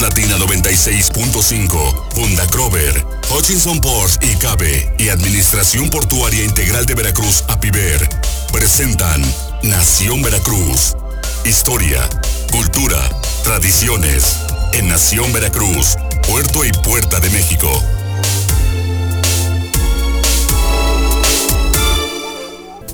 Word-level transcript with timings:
Latina 0.00 0.36
96.5, 0.36 2.16
Honda 2.16 2.46
Crover, 2.48 3.06
Hutchinson 3.30 3.80
Ports 3.80 4.18
y 4.20 4.34
Cabe 4.36 4.94
y 4.98 5.08
Administración 5.08 5.88
Portuaria 5.88 6.44
Integral 6.44 6.84
de 6.84 6.94
Veracruz, 6.94 7.44
APIVER, 7.48 8.06
presentan 8.52 9.22
Nación 9.62 10.22
Veracruz. 10.22 10.94
Historia, 11.46 12.06
cultura, 12.50 12.98
tradiciones. 13.42 14.40
En 14.74 14.88
Nación 14.88 15.32
Veracruz, 15.32 15.96
Puerto 16.28 16.64
y 16.64 16.72
Puerta 16.72 17.18
de 17.18 17.30
México. 17.30 17.82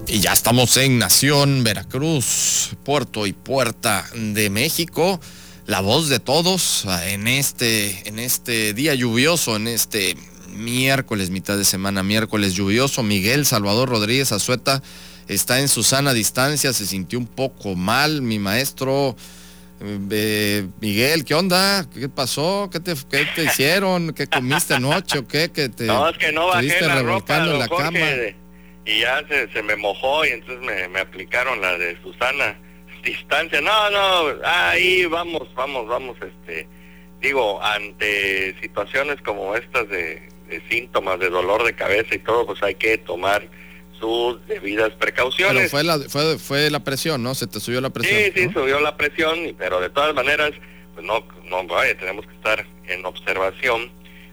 Y 0.06 0.20
ya 0.20 0.32
estamos 0.32 0.76
en 0.76 0.98
Nación 0.98 1.64
Veracruz, 1.64 2.76
Puerto 2.84 3.26
y 3.26 3.32
Puerta 3.32 4.08
de 4.14 4.50
México. 4.50 5.18
La 5.66 5.80
voz 5.80 6.08
de 6.08 6.18
todos 6.18 6.86
en 7.06 7.28
este, 7.28 8.08
en 8.08 8.18
este 8.18 8.74
día 8.74 8.94
lluvioso, 8.94 9.56
en 9.56 9.68
este 9.68 10.16
miércoles, 10.48 11.30
mitad 11.30 11.56
de 11.56 11.64
semana, 11.64 12.02
miércoles 12.02 12.54
lluvioso. 12.54 13.02
Miguel 13.02 13.46
Salvador 13.46 13.88
Rodríguez 13.88 14.32
Azueta 14.32 14.82
está 15.28 15.60
en 15.60 15.68
su 15.68 15.82
sana 15.82 16.12
distancia, 16.12 16.72
se 16.72 16.86
sintió 16.86 17.18
un 17.18 17.26
poco 17.26 17.74
mal. 17.74 18.22
Mi 18.22 18.38
maestro 18.38 19.16
eh, 20.10 20.66
Miguel, 20.80 21.24
¿qué 21.24 21.34
onda? 21.34 21.88
¿Qué 21.92 22.08
pasó? 22.08 22.68
¿Qué 22.70 22.80
te, 22.80 22.94
te 22.94 23.44
hicieron? 23.44 24.12
¿Qué 24.12 24.26
comiste 24.26 24.74
anoche 24.74 25.18
o 25.18 25.26
qué? 25.26 25.50
Que 25.50 25.68
te, 25.68 25.86
no, 25.86 26.08
es 26.08 26.18
que 26.18 26.32
no 26.32 26.48
bajé 26.48 26.80
la 26.80 27.02
ropa, 27.02 27.38
en 27.38 27.58
la 27.58 27.68
cama 27.68 27.98
y 28.84 29.00
ya 29.00 29.22
se, 29.52 29.62
me 29.62 29.76
mojó 29.76 30.24
y 30.24 30.30
entonces 30.30 30.60
me, 30.90 31.00
aplicaron 31.00 31.60
la 31.60 31.78
de 31.78 32.00
Susana 32.02 32.58
distancia. 33.02 33.60
No 33.60 33.90
no 33.90 34.34
ahí 34.44 35.06
vamos 35.06 35.52
vamos 35.54 35.86
vamos 35.86 36.16
este 36.20 36.68
digo 37.20 37.62
ante 37.62 38.56
situaciones 38.60 39.20
como 39.22 39.54
estas 39.54 39.88
de, 39.88 40.28
síntomas 40.68 41.18
de 41.20 41.30
dolor 41.30 41.64
de 41.64 41.74
cabeza 41.74 42.14
y 42.14 42.18
todo 42.18 42.46
pues 42.46 42.62
hay 42.62 42.74
que 42.74 42.98
tomar 42.98 43.48
sus 43.98 44.44
debidas 44.46 44.90
precauciones. 44.90 45.56
Pero 45.56 45.70
fue 45.70 45.84
la 45.84 45.98
fue, 46.08 46.38
fue 46.38 46.70
la 46.70 46.80
presión 46.80 47.22
no 47.22 47.34
se 47.34 47.46
te 47.46 47.60
subió 47.60 47.80
la 47.80 47.90
presión 47.90 48.20
sí 48.20 48.32
sí 48.34 48.52
subió 48.52 48.80
la 48.80 48.96
presión 48.96 49.54
pero 49.58 49.80
de 49.80 49.90
todas 49.90 50.14
maneras 50.14 50.52
pues 50.94 51.06
no 51.06 51.26
no 51.44 51.64
vaya 51.66 51.96
tenemos 51.96 52.26
que 52.26 52.34
estar 52.34 52.66
en 52.86 53.04
observación 53.06 53.90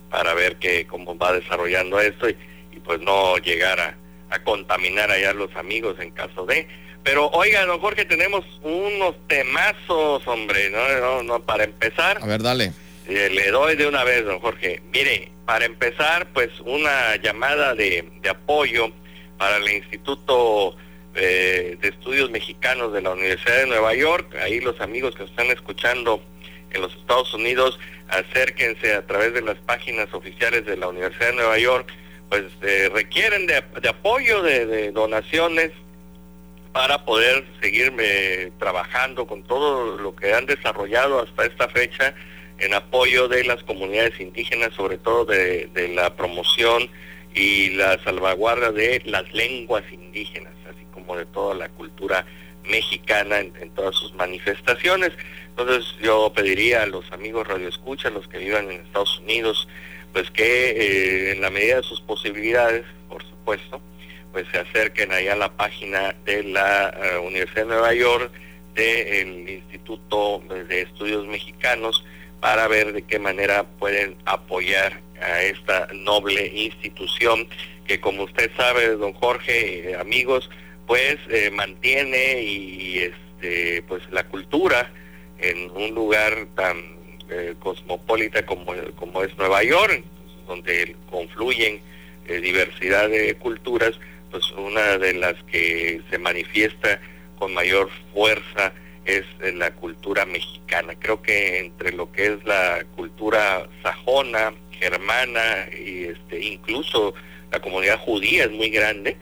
para 0.10 0.34
ver 0.34 0.58
que 0.58 0.88
cómo 0.88 1.18
va 1.18 1.34
desarrollando 1.34 2.00
esto 2.00 2.28
y, 2.28 2.36
y 2.72 2.80
pues 2.80 3.00
no 3.00 3.38
llegar 3.38 3.80
a 3.80 3.96
a 4.30 4.44
contaminar 4.44 5.12
allá 5.12 5.32
a 5.32 5.34
los 5.34 5.56
amigos 5.56 5.98
en 6.00 6.12
caso 6.12 6.46
de. 6.46 6.68
Pero 7.10 7.28
oiga, 7.32 7.66
don 7.66 7.80
Jorge, 7.80 8.06
tenemos 8.06 8.46
unos 8.62 9.16
temazos, 9.28 10.22
hombre, 10.28 10.70
no, 10.70 11.24
no, 11.24 11.42
para 11.42 11.64
empezar. 11.64 12.20
A 12.22 12.28
ver, 12.28 12.44
dale. 12.44 12.72
Eh, 13.08 13.32
le 13.34 13.50
doy 13.50 13.76
de 13.76 13.88
una 13.88 14.04
vez, 14.04 14.24
don 14.26 14.40
Jorge. 14.40 14.84
Mire, 14.94 15.32
para 15.44 15.66
empezar, 15.66 16.28
pues 16.36 16.52
una 16.64 17.16
llamada 17.16 17.74
de, 17.74 18.08
de 18.22 18.30
apoyo 18.30 18.92
para 19.40 19.58
el 19.58 19.68
Instituto 19.72 20.78
eh, 21.16 21.80
de 21.82 21.88
Estudios 21.88 22.30
Mexicanos 22.30 22.94
de 22.94 23.02
la 23.02 23.10
Universidad 23.10 23.58
de 23.58 23.66
Nueva 23.66 23.96
York. 23.96 24.36
Ahí 24.36 24.60
los 24.60 24.80
amigos 24.80 25.16
que 25.16 25.24
están 25.24 25.48
escuchando 25.48 26.22
en 26.70 26.82
los 26.84 26.96
Estados 26.96 27.34
Unidos, 27.34 27.80
acérquense 28.08 28.94
a 28.94 29.08
través 29.08 29.34
de 29.34 29.42
las 29.42 29.58
páginas 29.58 30.14
oficiales 30.14 30.64
de 30.68 30.78
la 30.78 30.90
Universidad 30.90 31.30
de 31.30 31.38
Nueva 31.38 31.58
York 31.58 31.92
pues 32.30 32.44
eh, 32.62 32.90
requieren 32.94 33.48
de, 33.48 33.58
apoyo, 33.90 34.44
de, 34.44 34.92
donaciones 34.92 35.72
para 36.72 37.04
poder 37.06 37.46
seguir 37.62 37.94
trabajando 38.60 39.26
con 39.26 39.44
todo 39.44 39.98
lo 39.98 40.16
que 40.16 40.34
han 40.34 40.46
desarrollado 40.46 41.22
hasta 41.22 41.46
esta 41.46 41.68
fecha 41.70 42.14
en 42.60 42.74
apoyo 42.74 43.28
de 43.28 43.44
las 43.44 43.64
comunidades 43.64 44.20
indígenas, 44.20 44.74
sobre 44.76 44.98
todo 44.98 45.26
de, 45.26 45.70
la 45.96 46.16
promoción 46.16 46.90
y 47.34 47.72
la 47.72 48.02
salvaguarda 48.04 48.72
de 48.72 49.02
las 49.06 49.32
lenguas 49.34 49.84
indígenas, 49.92 50.54
así 50.70 50.86
como 50.94 51.16
de 51.16 51.26
toda 51.26 51.56
la 51.56 51.70
cultura 51.70 52.26
mexicana 52.66 53.40
en, 53.40 53.54
en 53.60 53.72
todas 53.72 53.96
sus 53.96 54.14
manifestaciones. 54.14 55.12
Entonces 55.50 55.96
yo 56.02 56.32
pediría 56.34 56.84
a 56.84 56.86
los 56.86 57.10
amigos 57.12 57.48
radioescuchas, 57.48 58.14
los 58.14 58.28
que 58.28 58.40
vivan 58.40 58.70
en 58.72 58.82
Estados 58.82 59.20
Unidos, 59.20 59.68
pues 60.14 60.30
que 60.32 60.70
eh, 60.70 61.32
en 61.32 61.42
la 61.42 61.50
medida 61.50 61.78
de 61.78 61.84
sus 61.84 62.02
posibilidades, 62.02 62.86
por 63.08 63.24
supuesto, 63.24 63.82
pues 64.32 64.48
se 64.52 64.60
acerquen 64.60 65.12
allá 65.12 65.34
a 65.34 65.38
la 65.38 65.52
página 65.52 66.16
de 66.26 66.44
la 66.44 66.90
eh, 66.90 67.18
Universidad 67.20 67.64
de 67.64 67.68
Nueva 67.68 67.94
York, 67.94 68.32
del 68.74 69.50
Instituto 69.50 70.42
de 70.68 70.82
Estudios 70.82 71.26
Mexicanos, 71.28 72.06
para 72.40 72.68
ver 72.68 72.94
de 72.94 73.02
qué 73.02 73.20
manera 73.20 73.64
pueden 73.64 74.16
apoyar 74.26 75.02
a 75.22 75.42
esta 75.42 75.88
noble 75.94 76.48
institución 76.48 77.48
que 77.86 78.00
como 78.00 78.24
usted 78.24 78.52
sabe, 78.56 78.96
don 78.96 79.14
Jorge, 79.14 79.92
eh, 79.92 79.96
amigos, 79.96 80.50
pues 80.86 81.18
mantiene 81.52 82.42
y 82.42 83.00
este 83.00 83.84
pues 83.84 84.02
la 84.12 84.24
cultura 84.24 84.92
en 85.42 85.72
un 85.72 85.94
lugar 85.96 86.48
tan 86.56 87.00
eh, 87.30 87.56
cosmopolita 87.60 88.46
como, 88.46 88.74
como 88.96 89.24
es 89.24 89.38
Nueva 89.38 89.64
York, 89.64 90.04
donde 90.48 90.96
confluyen 91.10 91.80
eh, 92.28 92.40
diversidad 92.42 93.08
de 93.08 93.36
culturas, 93.36 93.94
pues 94.32 94.50
una 94.52 94.98
de 94.98 95.14
las 95.14 95.36
que 95.52 96.02
se 96.10 96.18
manifiesta 96.18 97.00
con 97.38 97.54
mayor 97.54 97.90
fuerza 98.14 98.74
es 99.06 99.26
eh, 99.42 99.52
la 99.54 99.72
cultura 99.72 100.26
mexicana. 100.26 100.94
Creo 101.00 101.22
que 101.22 101.60
entre 101.60 101.92
lo 101.94 102.12
que 102.12 102.28
es 102.28 102.44
la 102.46 102.84
cultura 102.96 103.68
sajona, 103.82 104.54
germana 104.72 105.68
y 105.72 106.06
este, 106.06 106.42
incluso 106.42 107.14
la 107.52 107.60
comunidad 107.60 108.00
judía 108.00 108.46
es 108.46 108.52
muy 108.52 108.70
grande, 108.70 109.18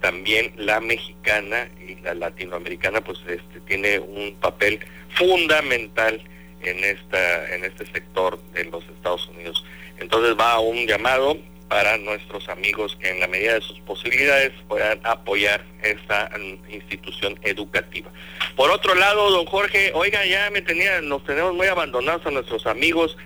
también 0.00 0.52
la 0.56 0.80
mexicana 0.80 1.68
y 1.86 1.96
la 1.96 2.14
latinoamericana 2.14 3.00
pues 3.00 3.18
este, 3.28 3.60
tiene 3.66 3.98
un 3.98 4.34
papel 4.40 4.80
fundamental 5.10 6.22
en 6.62 6.84
esta 6.84 7.54
en 7.54 7.64
este 7.64 7.86
sector 7.86 8.40
de 8.52 8.64
los 8.64 8.84
Estados 8.88 9.28
Unidos. 9.28 9.64
Entonces 9.98 10.36
va 10.38 10.58
un 10.60 10.86
llamado 10.86 11.36
para 11.72 11.96
nuestros 11.96 12.50
amigos 12.50 12.98
que 13.00 13.08
en 13.08 13.18
la 13.18 13.26
medida 13.26 13.54
de 13.54 13.62
sus 13.62 13.80
posibilidades 13.80 14.52
puedan 14.68 15.00
apoyar 15.04 15.64
esta 15.82 16.30
mm, 16.38 16.70
institución 16.70 17.40
educativa. 17.44 18.10
Por 18.56 18.70
otro 18.70 18.94
lado, 18.94 19.30
don 19.30 19.46
Jorge, 19.46 19.90
oiga, 19.94 20.22
ya 20.26 20.50
me 20.50 20.60
tenía, 20.60 21.00
nos 21.00 21.24
tenemos 21.24 21.54
muy 21.54 21.68
abandonados 21.68 22.26
a 22.26 22.30
nuestros 22.30 22.66
amigos 22.66 23.16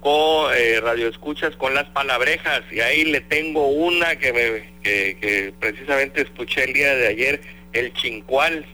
con 0.00 0.54
eh, 0.54 0.80
radioescuchas 0.82 1.56
con 1.56 1.72
las 1.72 1.86
palabrejas 1.86 2.60
y 2.70 2.80
ahí 2.80 3.06
le 3.06 3.22
tengo 3.22 3.68
una 3.68 4.16
que 4.16 4.34
me 4.34 4.82
que, 4.82 5.16
que 5.18 5.54
precisamente 5.58 6.20
escuché 6.20 6.64
el 6.64 6.74
día 6.74 6.94
de 6.94 7.06
ayer, 7.06 7.40
el 7.72 7.90
chincual, 7.94 8.66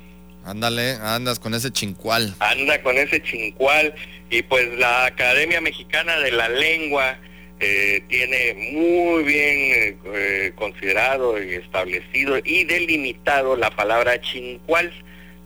Ándale, 0.44 0.96
andas 1.02 1.38
con 1.38 1.54
ese 1.54 1.70
chincual. 1.70 2.34
Anda 2.40 2.82
con 2.82 2.96
ese 2.96 3.22
chincual. 3.22 3.94
Y 4.30 4.42
pues 4.42 4.66
la 4.78 5.04
Academia 5.04 5.60
Mexicana 5.60 6.18
de 6.18 6.32
la 6.32 6.48
Lengua 6.48 7.18
eh, 7.62 8.02
tiene 8.08 8.54
muy 8.72 9.22
bien 9.22 9.98
eh, 10.14 10.52
considerado 10.54 11.42
y 11.42 11.56
establecido 11.56 12.38
y 12.42 12.64
delimitado 12.64 13.54
la 13.54 13.68
palabra 13.68 14.18
chincual, 14.18 14.90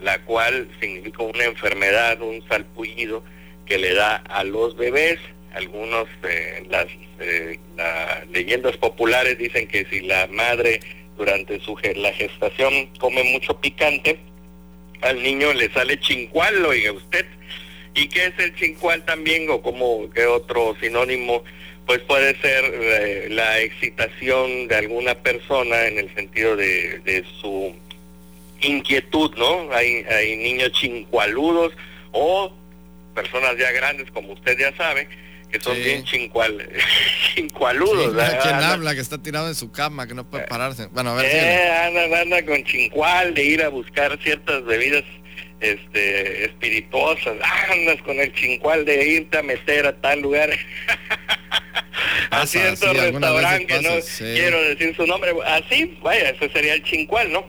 la 0.00 0.20
cual 0.20 0.68
significa 0.80 1.24
una 1.24 1.44
enfermedad, 1.44 2.22
un 2.22 2.46
salpullido 2.48 3.24
que 3.66 3.78
le 3.78 3.94
da 3.94 4.16
a 4.28 4.44
los 4.44 4.76
bebés. 4.76 5.18
Algunos, 5.54 6.06
eh, 6.22 6.64
las, 6.68 6.86
las 7.76 8.28
leyendas 8.28 8.76
populares 8.76 9.36
dicen 9.36 9.66
que 9.66 9.84
si 9.86 10.02
la 10.02 10.28
madre 10.28 10.78
durante 11.16 11.58
su 11.58 11.76
la 11.96 12.12
gestación 12.12 12.90
come 13.00 13.24
mucho 13.24 13.60
picante, 13.60 14.20
al 15.00 15.20
niño 15.20 15.52
le 15.52 15.68
sale 15.72 15.98
chincual, 15.98 16.64
oiga 16.64 16.92
usted. 16.92 17.26
¿Y 17.96 18.08
qué 18.08 18.26
es 18.26 18.38
el 18.38 18.54
chincual 18.54 19.04
también 19.04 19.50
o 19.50 19.60
como 19.60 20.08
que 20.10 20.26
otro 20.26 20.76
sinónimo? 20.80 21.42
Pues 21.86 22.00
puede 22.00 22.40
ser 22.40 22.64
eh, 22.64 23.28
la 23.30 23.60
excitación 23.60 24.68
de 24.68 24.76
alguna 24.76 25.14
persona 25.16 25.86
en 25.86 25.98
el 25.98 26.14
sentido 26.14 26.56
de, 26.56 27.24
su 27.40 27.74
inquietud, 28.62 29.34
¿no? 29.36 29.70
Hay, 29.72 30.04
hay 30.04 30.36
niños 30.36 30.72
chincualudos 30.72 31.74
o 32.12 32.52
personas 33.14 33.56
ya 33.58 33.70
grandes, 33.72 34.10
como 34.10 34.32
usted 34.32 34.58
ya 34.58 34.74
sabe, 34.76 35.08
que 35.50 35.60
son 35.60 35.76
bien 35.76 36.04
chincual, 36.04 36.68
chincualudos. 37.34 38.14
¿Quién 38.42 38.54
habla? 38.54 38.94
Que 38.94 39.00
está 39.00 39.22
tirado 39.22 39.48
en 39.48 39.54
su 39.54 39.70
cama, 39.70 40.06
que 40.06 40.14
no 40.14 40.28
puede 40.28 40.46
pararse. 40.46 40.86
Bueno, 40.86 41.10
a 41.10 41.14
ver. 41.14 41.26
Eh, 41.26 41.70
anda, 41.70 42.20
anda 42.20 42.44
con 42.44 42.64
chincual 42.64 43.34
de 43.34 43.44
ir 43.44 43.62
a 43.62 43.68
buscar 43.68 44.18
ciertas 44.22 44.64
bebidas 44.64 45.04
este 45.60 46.44
espirituosas. 46.46 47.36
Andas 47.70 48.02
con 48.02 48.18
el 48.18 48.32
chincual 48.34 48.84
de 48.84 49.06
irte 49.06 49.38
a 49.38 49.42
meter 49.42 49.86
a 49.86 49.92
tal 50.00 50.20
lugar. 50.20 50.50
a 52.30 52.46
cierto 52.46 52.92
restaurante 52.92 53.66
que 53.66 53.82
no 53.82 53.90
quiero 54.18 54.62
decir 54.62 54.94
su 54.96 55.06
nombre. 55.06 55.32
Así, 55.46 55.96
vaya, 56.02 56.30
ese 56.30 56.50
sería 56.50 56.74
el 56.74 56.82
chincual, 56.82 57.32
¿no? 57.32 57.44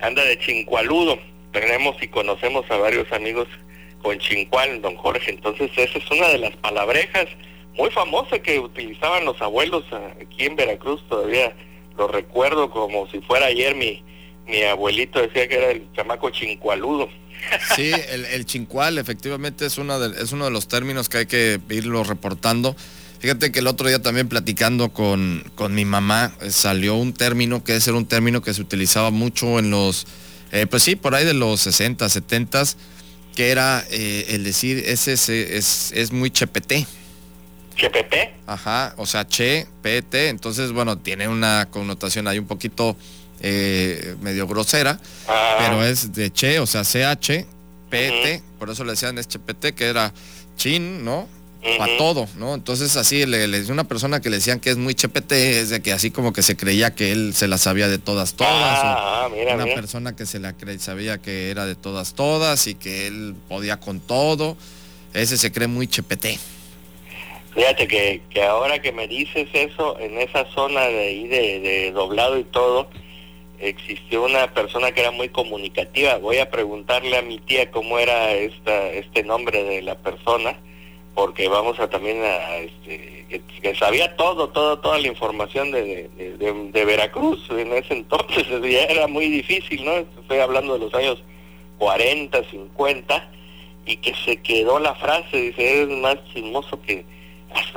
Anda 0.00 0.24
de 0.24 0.38
chincualudo. 0.38 1.18
Tenemos 1.52 1.96
y 2.02 2.08
conocemos 2.08 2.64
a 2.70 2.76
varios 2.76 3.10
amigos 3.12 3.46
con 4.02 4.18
chincual, 4.18 4.80
don 4.80 4.96
Jorge. 4.96 5.30
Entonces 5.30 5.70
esa 5.76 5.98
es 5.98 6.10
una 6.10 6.28
de 6.28 6.38
las 6.38 6.56
palabrejas 6.56 7.26
muy 7.74 7.90
famosa 7.90 8.38
que 8.38 8.58
utilizaban 8.58 9.24
los 9.24 9.40
abuelos 9.40 9.84
aquí 10.20 10.44
en 10.44 10.56
Veracruz, 10.56 11.02
todavía 11.08 11.54
lo 11.96 12.08
recuerdo 12.08 12.70
como 12.70 13.08
si 13.10 13.20
fuera 13.20 13.46
ayer 13.46 13.74
mi, 13.74 14.02
mi 14.46 14.62
abuelito 14.64 15.20
decía 15.20 15.48
que 15.48 15.56
era 15.56 15.70
el 15.70 15.90
chamaco 15.92 16.30
chincualudo. 16.30 17.08
Sí, 17.74 17.92
el, 18.10 18.24
el 18.26 18.46
chincual 18.46 18.98
efectivamente 18.98 19.66
es, 19.66 19.78
una 19.78 19.98
de, 19.98 20.22
es 20.22 20.32
uno 20.32 20.44
de 20.44 20.50
los 20.50 20.68
términos 20.68 21.08
que 21.08 21.18
hay 21.18 21.26
que 21.26 21.60
irlo 21.70 22.04
reportando. 22.04 22.76
Fíjate 23.22 23.52
que 23.52 23.60
el 23.60 23.68
otro 23.68 23.86
día 23.86 24.02
también 24.02 24.28
platicando 24.28 24.88
con, 24.92 25.44
con 25.54 25.76
mi 25.76 25.84
mamá 25.84 26.34
eh, 26.40 26.50
salió 26.50 26.96
un 26.96 27.12
término 27.12 27.62
que 27.62 27.76
es 27.76 27.86
un 27.86 28.04
término 28.04 28.42
que 28.42 28.52
se 28.52 28.60
utilizaba 28.60 29.12
mucho 29.12 29.60
en 29.60 29.70
los, 29.70 30.08
eh, 30.50 30.66
pues 30.66 30.82
sí, 30.82 30.96
por 30.96 31.14
ahí 31.14 31.24
de 31.24 31.32
los 31.32 31.60
60, 31.60 32.08
70, 32.08 32.64
que 33.36 33.50
era 33.50 33.84
eh, 33.92 34.26
el 34.30 34.42
decir, 34.42 34.82
ese 34.84 35.12
es, 35.12 35.28
es, 35.28 35.92
es 35.94 36.10
muy 36.10 36.32
chepete. 36.32 36.84
¿Chepete? 37.76 38.34
Ajá, 38.48 38.92
o 38.96 39.06
sea, 39.06 39.24
che, 39.24 39.68
pt, 39.82 40.14
entonces 40.28 40.72
bueno, 40.72 40.98
tiene 40.98 41.28
una 41.28 41.68
connotación 41.70 42.26
ahí 42.26 42.40
un 42.40 42.48
poquito 42.48 42.96
medio 44.20 44.48
grosera, 44.48 45.00
ah. 45.28 45.56
pero 45.60 45.84
es 45.84 46.12
de 46.12 46.32
che, 46.32 46.58
o 46.58 46.66
sea, 46.66 46.82
ch, 46.82 47.46
pt, 47.88 48.42
por 48.58 48.68
eso 48.68 48.82
le 48.82 48.92
decían 48.92 49.16
es 49.18 49.28
chepete, 49.28 49.74
que 49.74 49.84
era 49.86 50.12
chin, 50.56 51.04
¿no? 51.04 51.28
Para 51.78 51.96
todo, 51.96 52.26
¿no? 52.38 52.54
Entonces 52.54 52.96
así 52.96 53.24
le, 53.24 53.46
le 53.46 53.70
una 53.70 53.84
persona 53.84 54.20
que 54.20 54.30
le 54.30 54.36
decían 54.36 54.58
que 54.58 54.70
es 54.70 54.76
muy 54.76 54.94
chepete, 54.96 55.60
es 55.60 55.70
de 55.70 55.80
que 55.80 55.92
así 55.92 56.10
como 56.10 56.32
que 56.32 56.42
se 56.42 56.56
creía 56.56 56.92
que 56.92 57.12
él 57.12 57.34
se 57.34 57.46
la 57.46 57.56
sabía 57.56 57.88
de 57.88 57.98
todas, 57.98 58.34
todas. 58.34 58.80
Ah, 58.82 59.28
una 59.54 59.66
persona 59.66 60.16
que 60.16 60.26
se 60.26 60.40
la 60.40 60.54
sabía 60.78 61.18
que 61.18 61.50
era 61.50 61.64
de 61.64 61.76
todas, 61.76 62.14
todas 62.14 62.66
y 62.66 62.74
que 62.74 63.06
él 63.06 63.36
podía 63.48 63.78
con 63.78 64.00
todo. 64.00 64.56
Ese 65.14 65.36
se 65.36 65.52
cree 65.52 65.68
muy 65.68 65.86
chepete. 65.86 66.38
Fíjate 67.54 67.86
que, 67.86 68.22
que 68.30 68.42
ahora 68.42 68.80
que 68.80 68.92
me 68.92 69.06
dices 69.06 69.48
eso, 69.52 69.98
en 70.00 70.18
esa 70.18 70.46
zona 70.52 70.86
de 70.86 71.00
ahí 71.00 71.28
de, 71.28 71.92
doblado 71.92 72.38
y 72.38 72.44
todo, 72.44 72.88
existió 73.58 74.24
una 74.24 74.52
persona 74.54 74.92
que 74.92 75.02
era 75.02 75.10
muy 75.10 75.28
comunicativa. 75.28 76.16
Voy 76.16 76.38
a 76.38 76.50
preguntarle 76.50 77.18
a 77.18 77.22
mi 77.22 77.38
tía 77.38 77.70
cómo 77.70 77.98
era 77.98 78.32
esta, 78.32 78.88
este 78.88 79.22
nombre 79.22 79.62
de 79.64 79.82
la 79.82 79.96
persona, 79.98 80.58
porque 81.14 81.48
vamos 81.48 81.78
a 81.78 81.88
también 81.88 82.22
a, 82.22 82.56
este, 82.56 83.40
que, 83.62 83.74
sabía 83.74 84.16
todo, 84.16 84.48
todo, 84.48 84.78
toda 84.78 84.98
la 84.98 85.08
información 85.08 85.70
de, 85.70 86.08
de, 86.38 86.84
Veracruz 86.84 87.48
en 87.50 87.72
ese 87.72 87.94
entonces, 87.94 88.46
ya 88.62 88.84
era 88.84 89.06
muy 89.06 89.28
difícil, 89.28 89.84
¿no? 89.84 89.92
Estoy 89.92 90.38
hablando 90.38 90.74
de 90.74 90.80
los 90.80 90.94
años 90.94 91.22
40, 91.78 92.42
50, 92.50 93.30
y 93.84 93.96
que 93.96 94.14
se 94.14 94.36
quedó 94.38 94.78
la 94.78 94.94
frase, 94.94 95.36
dice, 95.36 95.82
eres 95.82 95.98
más 95.98 96.16
chismoso 96.32 96.80
que 96.82 97.04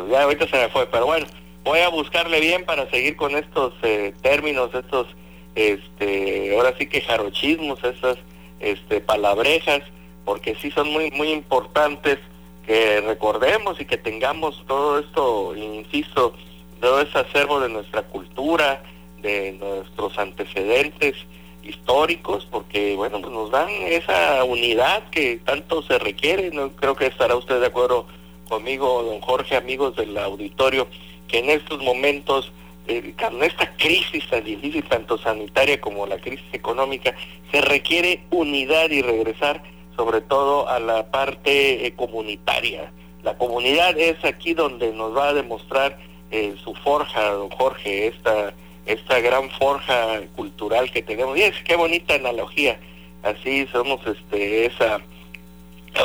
ya 0.10 0.24
ahorita 0.24 0.48
se 0.48 0.58
me 0.58 0.70
fue, 0.70 0.88
pero 0.88 1.08
bueno, 1.08 1.26
voy 1.64 1.80
a 1.80 1.90
buscarle 1.90 2.40
bien 2.40 2.66
para 2.66 2.90
seguir 2.90 3.16
con 3.18 3.36
estos 3.36 3.74
eh, 3.84 4.14
términos, 4.22 4.70
estos, 4.74 5.08
este, 5.56 6.56
ahora 6.56 6.74
sí 6.78 6.88
que 6.88 7.02
jarochismos, 7.02 7.84
esas 7.84 8.18
este, 8.60 9.02
palabrejas, 9.02 9.82
porque 10.24 10.56
sí 10.62 10.72
son 10.72 10.90
muy, 10.92 11.12
muy 11.12 11.32
importantes 11.32 12.20
que 12.66 13.02
recordemos 13.02 13.80
y 13.80 13.86
que 13.86 13.98
tengamos 13.98 14.64
todo 14.68 15.00
esto, 15.00 15.56
insisto, 15.56 16.34
todo 16.82 17.02
ese 17.02 17.20
acervo 17.20 17.60
de 17.60 17.70
nuestra 17.70 18.04
cultura, 18.04 18.84
de 19.22 19.54
nuestros 19.54 20.18
antecedentes 20.18 21.16
históricos, 21.64 22.48
porque 22.50 22.96
bueno, 22.96 23.22
pues 23.22 23.34
nos 23.34 23.52
dan 23.52 23.70
esa 23.70 24.44
unidad 24.44 25.10
que 25.10 25.38
tanto 25.46 25.82
se 25.84 25.98
requiere, 26.00 26.52
no 26.52 26.72
creo 26.72 26.96
que 26.96 27.08
estará 27.08 27.36
usted 27.36 27.60
de 27.60 27.68
acuerdo 27.68 28.08
conmigo, 28.48 29.04
don 29.04 29.20
Jorge, 29.22 29.56
amigos 29.56 29.96
del 29.96 30.18
auditorio, 30.18 30.88
que 31.28 31.40
en 31.40 31.50
estos 31.50 31.82
momentos, 31.82 32.52
eh, 32.88 33.14
con 33.20 33.44
esta 33.44 33.76
crisis 33.78 34.28
tan 34.30 34.44
difícil, 34.44 34.84
tanto 34.84 35.18
sanitaria 35.18 35.82
como 35.82 36.06
la 36.06 36.20
crisis 36.20 36.46
económica, 36.54 37.16
se 37.52 37.62
requiere 37.62 38.22
unidad 38.30 38.92
y 38.92 39.02
regresar 39.02 39.64
sobre 39.96 40.22
todo 40.22 40.70
a 40.70 40.80
la 40.80 41.10
parte 41.12 41.86
eh, 41.86 41.94
comunitaria. 41.96 42.92
La 43.24 43.38
comunidad 43.38 43.98
es 43.98 44.24
aquí 44.24 44.54
donde 44.54 44.92
nos 44.94 45.16
va 45.16 45.30
a 45.30 45.34
demostrar 45.34 45.98
eh, 46.32 46.56
su 46.64 46.74
forja, 46.76 47.32
don 47.32 47.50
Jorge, 47.50 48.08
esta, 48.08 48.54
esta 48.86 49.20
gran 49.20 49.50
forja 49.52 50.22
cultural 50.36 50.92
que 50.92 51.02
tenemos. 51.02 51.38
Y 51.38 51.44
es 51.44 51.56
qué 51.64 51.76
bonita 51.76 52.16
analogía. 52.16 52.80
Así 53.24 53.68
somos 53.72 54.06
este, 54.06 54.66
esa 54.66 55.02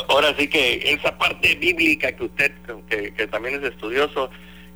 ahora 0.09 0.35
sí 0.39 0.49
que 0.49 0.81
esa 0.85 1.17
parte 1.17 1.55
bíblica 1.57 2.13
que 2.13 2.25
usted, 2.25 2.53
que, 2.89 3.27
también 3.27 3.57
es 3.57 3.71
estudioso, 3.73 4.31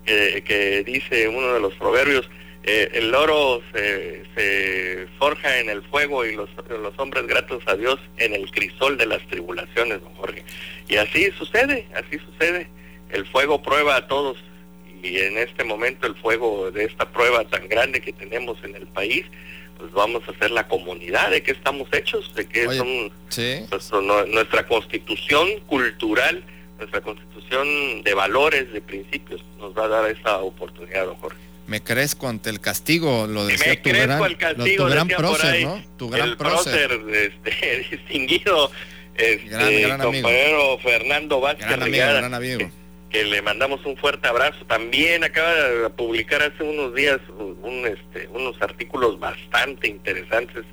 que, 0.05 0.83
dice 0.85 1.29
uno 1.29 1.55
de 1.55 1.61
los 1.61 1.75
proverbios, 1.75 2.29
eh, 2.67 2.91
el 2.95 3.15
oro 3.15 3.61
se, 3.75 5.07
forja 5.19 5.59
en 5.59 5.69
el 5.69 5.83
fuego 5.83 6.25
y 6.25 6.35
los, 6.35 6.49
los 6.69 6.99
hombres 6.99 7.27
gratos 7.27 7.63
a 7.67 7.77
Dios 7.77 7.99
en 8.17 8.35
el 8.35 8.51
crisol 8.51 8.97
de 8.97 9.07
las 9.07 9.27
tribulaciones, 9.29 10.03
don 10.03 10.15
Jorge. 10.15 10.45
Y 10.89 10.97
así 10.97 11.31
sucede, 11.39 11.87
así 11.95 12.19
sucede. 12.19 12.69
El 13.11 13.27
fuego 13.27 13.63
prueba 13.63 13.97
a 13.97 14.09
todos 14.09 14.39
y 15.03 15.19
en 15.19 15.37
este 15.37 15.63
momento 15.65 16.07
el 16.07 16.15
fuego 16.17 16.71
de 16.71 16.85
esta 16.85 17.11
prueba 17.11 17.45
tan 17.45 17.69
grande 17.69 18.01
que 18.01 18.13
tenemos 18.13 18.57
en 18.65 18.75
el 18.75 18.87
país, 18.87 19.27
pues 19.77 19.93
vamos 19.93 20.23
a 20.27 20.31
hacer 20.31 20.51
la 20.51 20.67
comunidad 20.67 21.31
de 21.31 21.43
qué 21.43 21.53
estamos 21.53 21.89
hechos, 21.93 22.35
de 22.35 22.47
qué 22.49 22.65
son 23.81 24.07
nuestra 24.07 24.67
constitución 24.67 25.61
cultural, 25.67 26.43
nuestra 26.79 27.03
constitución 27.03 28.03
de 28.03 28.15
valores, 28.15 28.73
de 28.73 28.81
principios, 28.81 29.45
nos 29.59 29.77
va 29.77 29.85
a 29.85 29.89
dar 29.89 30.11
esa 30.11 30.39
oportunidad, 30.39 31.07
don 31.07 31.17
Jorge. 31.17 31.44
Me 31.67 31.83
crezco 31.83 32.29
ante 32.29 32.51
el 32.51 32.61
castigo, 32.61 33.27
lo 33.27 33.47
decía 33.47 33.73
Me 33.73 33.77
tu 33.79 33.91
gran, 33.91 34.35
castigo, 34.35 34.85
tu 34.85 34.91
gran 34.91 35.09
prócer, 35.09 35.63
¿no? 35.63 35.83
Tu 35.97 36.11
gran 36.11 36.29
el 36.29 36.37
prócer, 36.37 37.01
este, 37.13 37.87
distinguido 37.97 38.71
este, 39.15 39.89
compañero 39.89 40.79
Fernando 40.79 41.41
Vázquez. 41.41 41.67
Gran 41.67 41.83
amigo, 41.83 42.05
gran 42.05 42.35
amigo 42.35 42.71
que 43.15 43.25
le 43.25 43.43
mandamos 43.43 43.87
un 43.87 43.97
fuerte 43.97 44.27
abrazo. 44.27 44.65
También 44.67 45.23
acaba 45.23 45.55
de 45.55 45.91
publicar 45.91 46.43
hace 46.43 46.65
unos 46.65 46.97
días 46.97 47.21
un, 47.39 47.87
este, 47.87 48.27
unos 48.27 48.61
artículos 48.61 49.21
bastante 49.21 49.87
interesantes, 49.87 50.65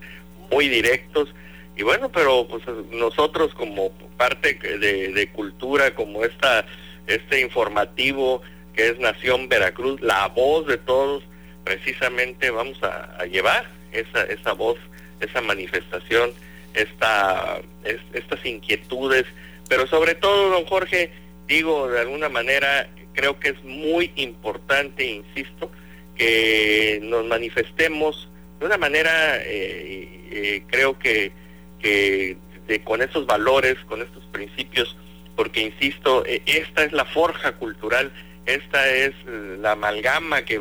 muy 0.50 0.68
directos. 0.68 1.30
Y 1.78 1.84
bueno, 1.84 2.12
pero 2.12 2.48
pues 2.48 2.64
nosotros 2.92 3.54
como 3.54 3.92
parte 4.18 4.56
de, 4.56 5.30
cultura, 5.34 5.94
como 5.94 6.26
esta, 6.26 6.66
este 7.06 7.42
informativo 7.42 8.42
que 8.74 8.90
es 8.90 9.00
Nación 9.00 9.50
Veracruz, 9.50 10.02
la 10.02 10.28
voz 10.28 10.68
de 10.68 10.78
todos, 10.78 11.24
precisamente 11.64 12.50
vamos 12.50 12.82
a, 12.84 13.26
llevar 13.26 13.70
esa, 13.92 14.24
esa 14.24 14.54
voz, 14.54 14.78
esa 15.20 15.42
manifestación, 15.42 16.34
esta, 16.74 17.62
estas 17.84 18.46
inquietudes, 18.46 19.26
pero 19.70 19.88
sobre 19.88 20.16
todo, 20.16 20.50
don 20.50 20.66
Jorge, 20.66 21.12
digo 21.48 21.90
de 21.90 22.00
alguna 22.00 22.30
manera, 22.30 22.90
creo 23.14 23.40
que 23.40 23.50
es 23.50 23.64
muy 23.64 24.12
importante, 24.16 25.06
insisto, 25.06 25.72
que 26.16 27.00
nos 27.04 27.26
manifestemos 27.26 28.30
de 28.60 28.66
una 28.66 28.78
manera, 28.78 29.38
eh, 29.44 30.08
eh, 30.32 30.64
creo 30.68 30.98
que, 31.00 31.32
que 31.80 32.38
con 32.84 33.02
esos 33.02 33.26
valores, 33.26 33.78
con 33.88 34.02
estos 34.02 34.24
principios, 34.26 34.96
porque 35.36 35.62
insisto, 35.62 36.26
eh, 36.26 36.42
esta 36.46 36.84
es 36.84 36.92
la 36.92 37.06
forja 37.06 37.54
cultural, 37.54 38.12
esta 38.46 38.90
es 38.90 39.14
la 39.60 39.72
amalgama 39.72 40.44
que, 40.44 40.60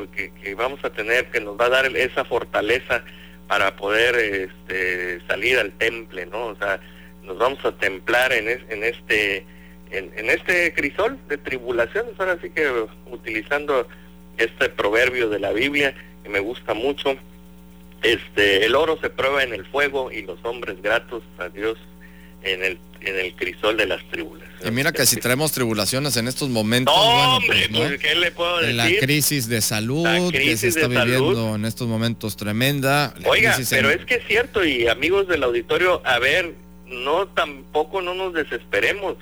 vamos 0.57 0.85
a 0.85 0.91
tener, 0.91 1.31
que 1.31 1.41
nos 1.41 1.59
va 1.59 1.67
a 1.67 1.71
dar 1.71 1.97
esa 1.97 2.25
fortaleza 2.25 3.05
para 3.49 3.77
poder 3.77 4.17
este, 4.17 5.21
salir 5.27 5.59
al 5.59 5.73
temple, 5.73 6.27
¿no? 6.27 6.47
O 6.47 6.57
sea, 6.57 6.81
nos 7.23 7.39
vamos 7.39 7.65
a 7.65 7.73
templar 7.73 8.33
en, 8.33 8.49
en 8.49 8.85
este 8.85 9.45
en, 9.91 10.31
este 10.31 10.73
crisol 10.75 11.19
de 11.29 11.39
tribulaciones, 11.39 12.13
ahora 12.19 12.39
sí 12.41 12.51
que 12.51 12.71
utilizando 13.11 13.87
este 14.39 14.69
proverbio 14.69 15.29
de 15.29 15.41
la 15.41 15.53
Biblia 15.53 15.95
que 16.23 16.29
me 16.29 16.41
gusta 16.41 16.75
mucho, 16.75 17.17
este 18.03 18.65
el 18.65 18.75
oro 18.75 18.99
se 19.01 19.11
prueba 19.11 19.43
en 19.43 19.53
el 19.53 19.67
fuego 19.67 20.11
y 20.13 20.23
los 20.23 20.39
hombres 20.45 20.81
gratos 20.81 21.23
a 21.39 21.49
Dios 21.49 21.79
en 22.43 22.65
el 22.65 22.79
en 23.01 23.19
el 23.19 23.35
crisol 23.35 23.77
de 23.77 23.87
las 23.87 24.03
tribulaciones. 24.11 24.67
Y 24.67 24.71
mira 24.71 24.93
que 24.93 25.07
si 25.07 25.17
traemos 25.17 25.53
tribulaciones 25.53 26.17
en 26.17 26.29
estos 26.29 26.49
momentos, 26.49 26.95
pues, 27.47 27.69
pues, 27.69 27.99
¿qué 27.99 28.15
le 28.15 28.31
puedo 28.31 28.59
decir? 28.59 28.75
La 28.75 28.91
crisis 29.01 29.49
de 29.49 29.61
salud 29.61 30.31
que 30.31 30.57
se 30.57 30.69
está 30.69 30.87
viviendo 30.87 31.55
en 31.55 31.65
estos 31.65 31.89
momentos 31.89 32.37
tremenda. 32.37 33.15
Oiga, 33.25 33.57
pero 33.71 33.91
es 33.91 34.05
que 34.05 34.17
es 34.17 34.27
cierto 34.27 34.65
y 34.65 34.87
amigos 34.89 35.29
del 35.29 35.43
auditorio, 35.43 36.03
a 36.05 36.19
ver, 36.19 36.55
no 36.87 37.29
tampoco 37.29 38.03
no 38.03 38.15
nos 38.15 38.35
desesperemos. 38.35 39.17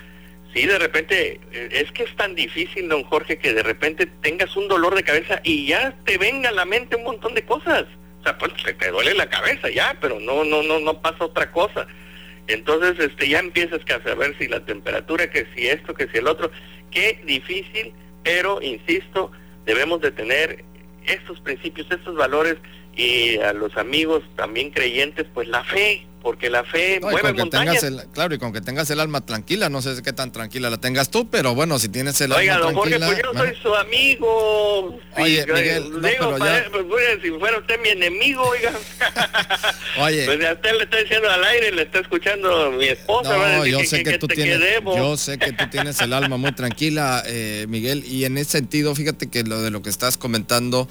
Sí, 0.53 0.65
de 0.65 0.79
repente, 0.79 1.39
eh, 1.51 1.69
es 1.71 1.91
que 1.91 2.03
es 2.03 2.15
tan 2.15 2.33
difícil, 2.33 2.89
don 2.89 3.03
Jorge, 3.03 3.37
que 3.37 3.53
de 3.53 3.61
repente 3.61 4.07
tengas 4.07 4.55
un 4.57 4.67
dolor 4.67 4.95
de 4.95 5.03
cabeza 5.03 5.41
y 5.43 5.67
ya 5.67 5.95
te 6.05 6.17
venga 6.17 6.49
a 6.49 6.53
la 6.53 6.65
mente 6.65 6.95
un 6.95 7.03
montón 7.03 7.35
de 7.35 7.45
cosas. 7.45 7.85
O 8.19 8.23
sea, 8.23 8.37
pues 8.37 8.51
te 8.55 8.89
duele 8.89 9.13
la 9.13 9.29
cabeza 9.29 9.69
ya, 9.69 9.95
pero 10.01 10.19
no, 10.19 10.43
no, 10.43 10.63
no, 10.63 10.79
no 10.79 11.01
pasa 11.01 11.23
otra 11.23 11.51
cosa. 11.51 11.87
Entonces, 12.49 12.99
este, 12.99 13.29
ya 13.29 13.39
empiezas 13.39 13.79
a 13.91 14.03
saber 14.03 14.35
si 14.39 14.47
la 14.47 14.65
temperatura, 14.65 15.29
que 15.29 15.45
si 15.55 15.67
esto, 15.67 15.93
que 15.93 16.07
si 16.07 16.17
el 16.17 16.27
otro. 16.27 16.51
Qué 16.89 17.21
difícil, 17.23 17.93
pero 18.23 18.59
insisto, 18.61 19.31
debemos 19.65 20.01
de 20.01 20.11
tener 20.11 20.65
estos 21.05 21.39
principios, 21.41 21.87
estos 21.91 22.15
valores 22.15 22.57
y 22.95 23.37
a 23.37 23.53
los 23.53 23.77
amigos 23.77 24.23
también 24.35 24.71
creyentes, 24.71 25.27
pues 25.31 25.47
la 25.47 25.63
fe, 25.63 26.07
porque 26.21 26.49
la 26.49 26.63
fe 26.63 26.99
mueve 27.01 27.33
montañas. 27.33 27.85
claro, 28.13 28.35
y 28.35 28.37
con 28.37 28.51
que 28.51 28.61
tengas 28.61 28.89
el 28.89 28.99
alma 28.99 29.25
tranquila, 29.25 29.69
no 29.69 29.81
sé 29.81 30.01
qué 30.03 30.13
tan 30.13 30.31
tranquila 30.31 30.69
la 30.69 30.77
tengas 30.77 31.09
tú, 31.09 31.29
pero 31.29 31.55
bueno, 31.55 31.79
si 31.79 31.89
tienes 31.89 32.19
el 32.21 32.33
alma 32.33 32.59
tranquila... 32.59 33.07
Oiga, 33.07 33.07
pues 33.07 33.21
yo 33.23 33.33
soy 33.33 33.55
su 33.61 33.75
amigo. 33.75 34.99
Oye, 35.17 35.45
Miguel, 35.45 36.01
digo, 36.01 36.35
pues, 36.87 37.21
si 37.21 37.31
fuera 37.31 37.57
usted 37.57 37.79
mi 37.81 37.89
enemigo, 37.89 38.43
oiga. 38.43 38.73
Oye. 39.99 40.25
Pues 40.25 40.45
a 40.45 40.53
usted 40.53 40.71
le 40.77 40.83
está 40.83 40.97
diciendo 40.97 41.29
al 41.29 41.43
aire, 41.43 41.71
le 41.71 41.83
está 41.83 41.99
escuchando 41.99 42.71
mi 42.71 42.85
esposa. 42.85 43.37
No, 43.37 43.65
yo 43.65 43.79
sé 43.81 44.03
que, 44.03 44.17
tú 44.17 44.27
tienes, 44.27 44.59
yo 44.83 45.17
sé 45.17 45.37
que 45.37 45.53
tú 45.53 45.69
tienes 45.69 45.99
el 46.01 46.13
alma 46.13 46.37
muy 46.37 46.51
tranquila, 46.51 47.23
eh, 47.25 47.65
Miguel, 47.69 48.03
y 48.05 48.25
en 48.25 48.37
ese 48.37 48.51
sentido, 48.51 48.93
fíjate 48.93 49.29
que 49.29 49.43
lo 49.43 49.61
de 49.61 49.71
lo 49.71 49.81
que 49.81 49.89
estás 49.89 50.17
comentando, 50.17 50.87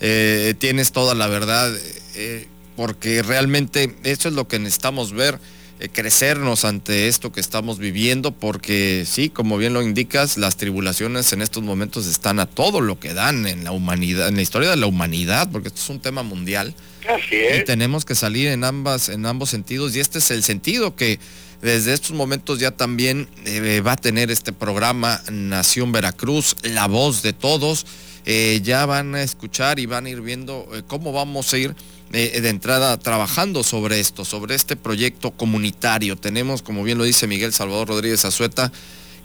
eh, 0.00 0.54
tienes 0.58 0.92
toda 0.92 1.14
la 1.14 1.28
verdad. 1.28 1.72
Eh, 2.14 2.48
porque 2.76 3.22
realmente 3.22 3.94
eso 4.04 4.28
es 4.28 4.34
lo 4.34 4.48
que 4.48 4.58
necesitamos 4.58 5.12
ver, 5.12 5.38
eh, 5.80 5.88
crecernos 5.88 6.64
ante 6.64 7.08
esto 7.08 7.32
que 7.32 7.40
estamos 7.40 7.78
viviendo, 7.78 8.30
porque 8.32 9.04
sí, 9.06 9.30
como 9.30 9.58
bien 9.58 9.74
lo 9.74 9.82
indicas, 9.82 10.36
las 10.36 10.56
tribulaciones 10.56 11.32
en 11.32 11.42
estos 11.42 11.62
momentos 11.62 12.06
están 12.06 12.38
a 12.40 12.46
todo 12.46 12.80
lo 12.80 13.00
que 13.00 13.14
dan 13.14 13.46
en 13.46 13.64
la 13.64 13.72
humanidad, 13.72 14.28
en 14.28 14.36
la 14.36 14.42
historia 14.42 14.70
de 14.70 14.76
la 14.76 14.86
humanidad, 14.86 15.50
porque 15.50 15.68
esto 15.68 15.80
es 15.80 15.88
un 15.88 16.00
tema 16.00 16.22
mundial. 16.22 16.74
Así 17.08 17.34
es. 17.34 17.60
Y 17.60 17.64
tenemos 17.64 18.04
que 18.04 18.14
salir 18.14 18.48
en 18.48 18.64
ambas, 18.64 19.08
en 19.08 19.26
ambos 19.26 19.50
sentidos, 19.50 19.96
y 19.96 20.00
este 20.00 20.18
es 20.18 20.30
el 20.30 20.44
sentido 20.44 20.94
que 20.94 21.18
desde 21.62 21.94
estos 21.94 22.12
momentos 22.12 22.58
ya 22.58 22.72
también 22.72 23.28
eh, 23.44 23.80
va 23.80 23.92
a 23.92 23.96
tener 23.96 24.30
este 24.30 24.52
programa 24.52 25.22
Nación 25.30 25.92
Veracruz, 25.92 26.56
la 26.62 26.86
voz 26.88 27.22
de 27.22 27.32
todos. 27.32 27.86
Eh, 28.24 28.60
ya 28.62 28.84
van 28.86 29.14
a 29.14 29.22
escuchar 29.22 29.78
y 29.78 29.86
van 29.86 30.06
a 30.06 30.10
ir 30.10 30.20
viendo 30.20 30.68
cómo 30.86 31.12
vamos 31.12 31.52
a 31.52 31.58
ir 31.58 31.74
de 32.10 32.48
entrada 32.48 32.98
trabajando 32.98 33.64
sobre 33.64 33.98
esto, 33.98 34.26
sobre 34.26 34.54
este 34.54 34.76
proyecto 34.76 35.30
comunitario. 35.30 36.16
Tenemos, 36.16 36.60
como 36.60 36.84
bien 36.84 36.98
lo 36.98 37.04
dice 37.04 37.26
Miguel 37.26 37.54
Salvador 37.54 37.88
Rodríguez 37.88 38.26
Azueta, 38.26 38.70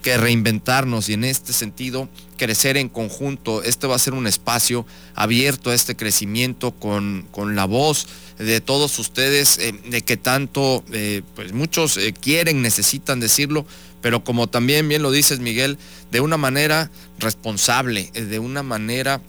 que 0.02 0.18
reinventarnos 0.18 1.10
y 1.10 1.14
en 1.14 1.24
este 1.24 1.54
sentido 1.54 2.10
crecer 2.38 2.78
en 2.78 2.90
conjunto. 2.90 3.64
Este 3.64 3.88
va 3.88 3.96
a 3.96 4.00
ser 4.00 4.14
un 4.14 4.28
espacio 4.28 4.86
abierto 5.16 5.72
a 5.72 5.74
este 5.74 5.96
crecimiento 5.96 6.72
con, 6.72 7.28
con 7.32 7.56
la 7.56 7.66
voz 7.66 8.08
de 8.38 8.62
todos 8.62 9.00
ustedes, 9.00 9.58
eh, 9.58 9.74
de 9.90 10.02
que 10.02 10.18
tanto, 10.18 10.84
eh, 10.94 11.24
pues 11.36 11.54
muchos 11.54 11.98
eh, 11.98 12.14
quieren, 12.14 12.62
necesitan 12.62 13.20
decirlo, 13.20 13.66
pero 14.02 14.24
como 14.24 14.48
también 14.48 14.88
bien 14.88 15.02
lo 15.02 15.12
dices 15.12 15.40
Miguel, 15.40 15.78
de 16.12 16.22
una 16.22 16.38
manera 16.38 16.92
responsable, 17.20 18.12
de 18.12 18.40
una 18.40 18.64
manera 18.64 19.22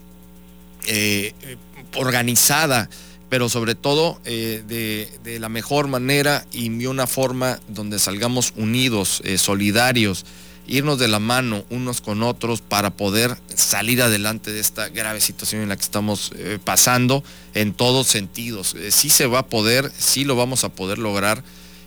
organizada 1.97 2.89
pero 3.29 3.49
sobre 3.49 3.75
todo 3.75 4.21
eh, 4.25 4.63
de, 4.67 5.39
la 5.39 5.49
mejor 5.49 5.89
manera 5.89 6.47
y 6.51 6.87
una 6.87 7.07
forma 7.07 7.61
donde 7.69 7.99
salgamos 7.99 8.55
unidos, 8.57 9.23
solidarios, 9.37 10.25
irnos 10.69 10.99
de 10.99 11.09
la 11.09 11.19
mano 11.19 11.65
unos 11.71 12.01
con 12.01 12.23
otros 12.23 12.61
para 12.61 12.91
poder 12.91 13.37
salir 13.55 14.03
adelante 14.03 14.53
de 14.53 14.61
esta 14.61 14.89
grave 14.89 15.21
situación 15.21 15.63
en 15.63 15.71
la 15.71 15.77
que 15.77 15.83
estamos 15.83 16.33
eh, 16.37 16.59
pasando 16.63 17.25
en 17.55 17.73
todos 17.73 18.07
sentidos. 18.07 18.77
sí 18.91 19.11
se 19.11 19.27
va 19.27 19.41
a 19.41 19.47
poder, 19.47 19.91
sí 19.97 20.25
lo 20.25 20.37
vamos 20.37 20.65
a 20.65 20.69
poder 20.69 20.99
lograr 20.99 21.43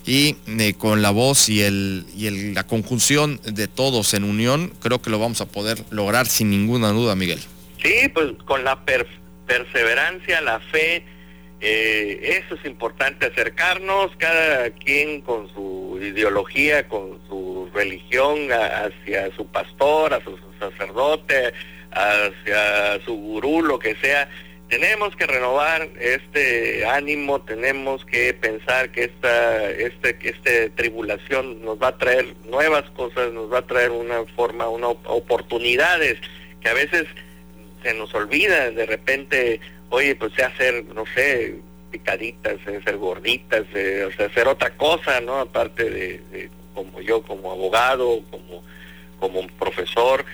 y 0.06 0.34
con 0.74 1.02
la 1.02 1.12
voz 1.12 1.50
y, 1.50 1.62
el, 1.62 2.06
y 2.16 2.54
la 2.54 2.66
conjunción 2.66 3.40
de 3.44 3.68
todos 3.68 4.14
en 4.14 4.24
unión, 4.24 4.74
creo 4.82 5.02
que 5.02 5.10
lo 5.10 5.20
vamos 5.20 5.42
a 5.42 5.46
poder 5.46 5.84
lograr 5.92 6.28
sin 6.28 6.50
ninguna 6.50 6.90
duda, 6.90 7.16
Miguel. 7.16 7.40
Sí, 7.84 8.10
pues 8.14 8.32
con 8.46 8.64
la 8.64 8.84
perseverancia, 9.46 10.42
la 10.42 10.60
fe, 10.60 11.06
eh, 11.64 12.42
eso 12.44 12.56
es 12.56 12.66
importante, 12.66 13.28
acercarnos 13.28 14.12
cada 14.18 14.72
quien 14.72 15.22
con 15.22 15.48
su 15.54 16.00
ideología, 16.02 16.88
con 16.88 17.22
su 17.28 17.70
religión, 17.72 18.52
hacia 18.52 19.32
su 19.36 19.46
pastor, 19.46 20.16
a 20.16 20.24
su 20.24 20.40
sacerdote, 20.60 21.54
hacia 21.92 23.00
su 23.06 23.16
gurú, 23.16 23.62
lo 23.62 23.78
que 23.78 23.96
sea. 23.98 24.28
Tenemos 24.70 25.16
que 25.16 25.28
renovar 25.28 25.88
este 26.00 26.84
ánimo, 26.86 27.42
tenemos 27.42 28.06
que 28.06 28.34
pensar 28.34 28.90
que 28.92 29.04
esta, 29.04 29.70
este, 29.70 30.18
esta 30.24 30.76
tribulación 30.76 31.64
nos 31.64 31.80
va 31.80 31.90
a 31.90 31.98
traer 31.98 32.34
nuevas 32.46 32.90
cosas, 32.92 33.32
nos 33.34 33.54
va 33.54 33.60
a 33.60 33.68
traer 33.68 33.92
una 33.92 34.24
forma, 34.36 34.68
unas 34.68 34.96
oportunidades 35.04 36.18
que 36.60 36.70
a 36.70 36.74
veces 36.74 37.06
se 37.84 37.94
nos 37.94 38.14
olvida 38.16 38.72
de 38.72 38.86
repente 38.86 39.60
oye, 39.92 40.16
pues 40.16 40.34
sé 40.34 40.44
hacer, 40.44 40.84
no 40.86 41.04
sé, 41.14 41.56
picaditas, 41.92 42.58
ser 42.64 42.98
gorditas, 42.98 43.62
o 43.62 44.12
sea, 44.16 44.26
hacer 44.26 44.48
otra 44.48 44.72
cosa, 44.72 45.22
¿no? 45.22 45.36
Aparte 45.40 45.90
de, 45.90 46.50
como 46.74 47.02
yo, 47.02 47.22
como 47.22 47.52
abogado, 47.52 48.22
como, 48.32 48.64
como 49.20 49.48
profesor, 49.60 50.26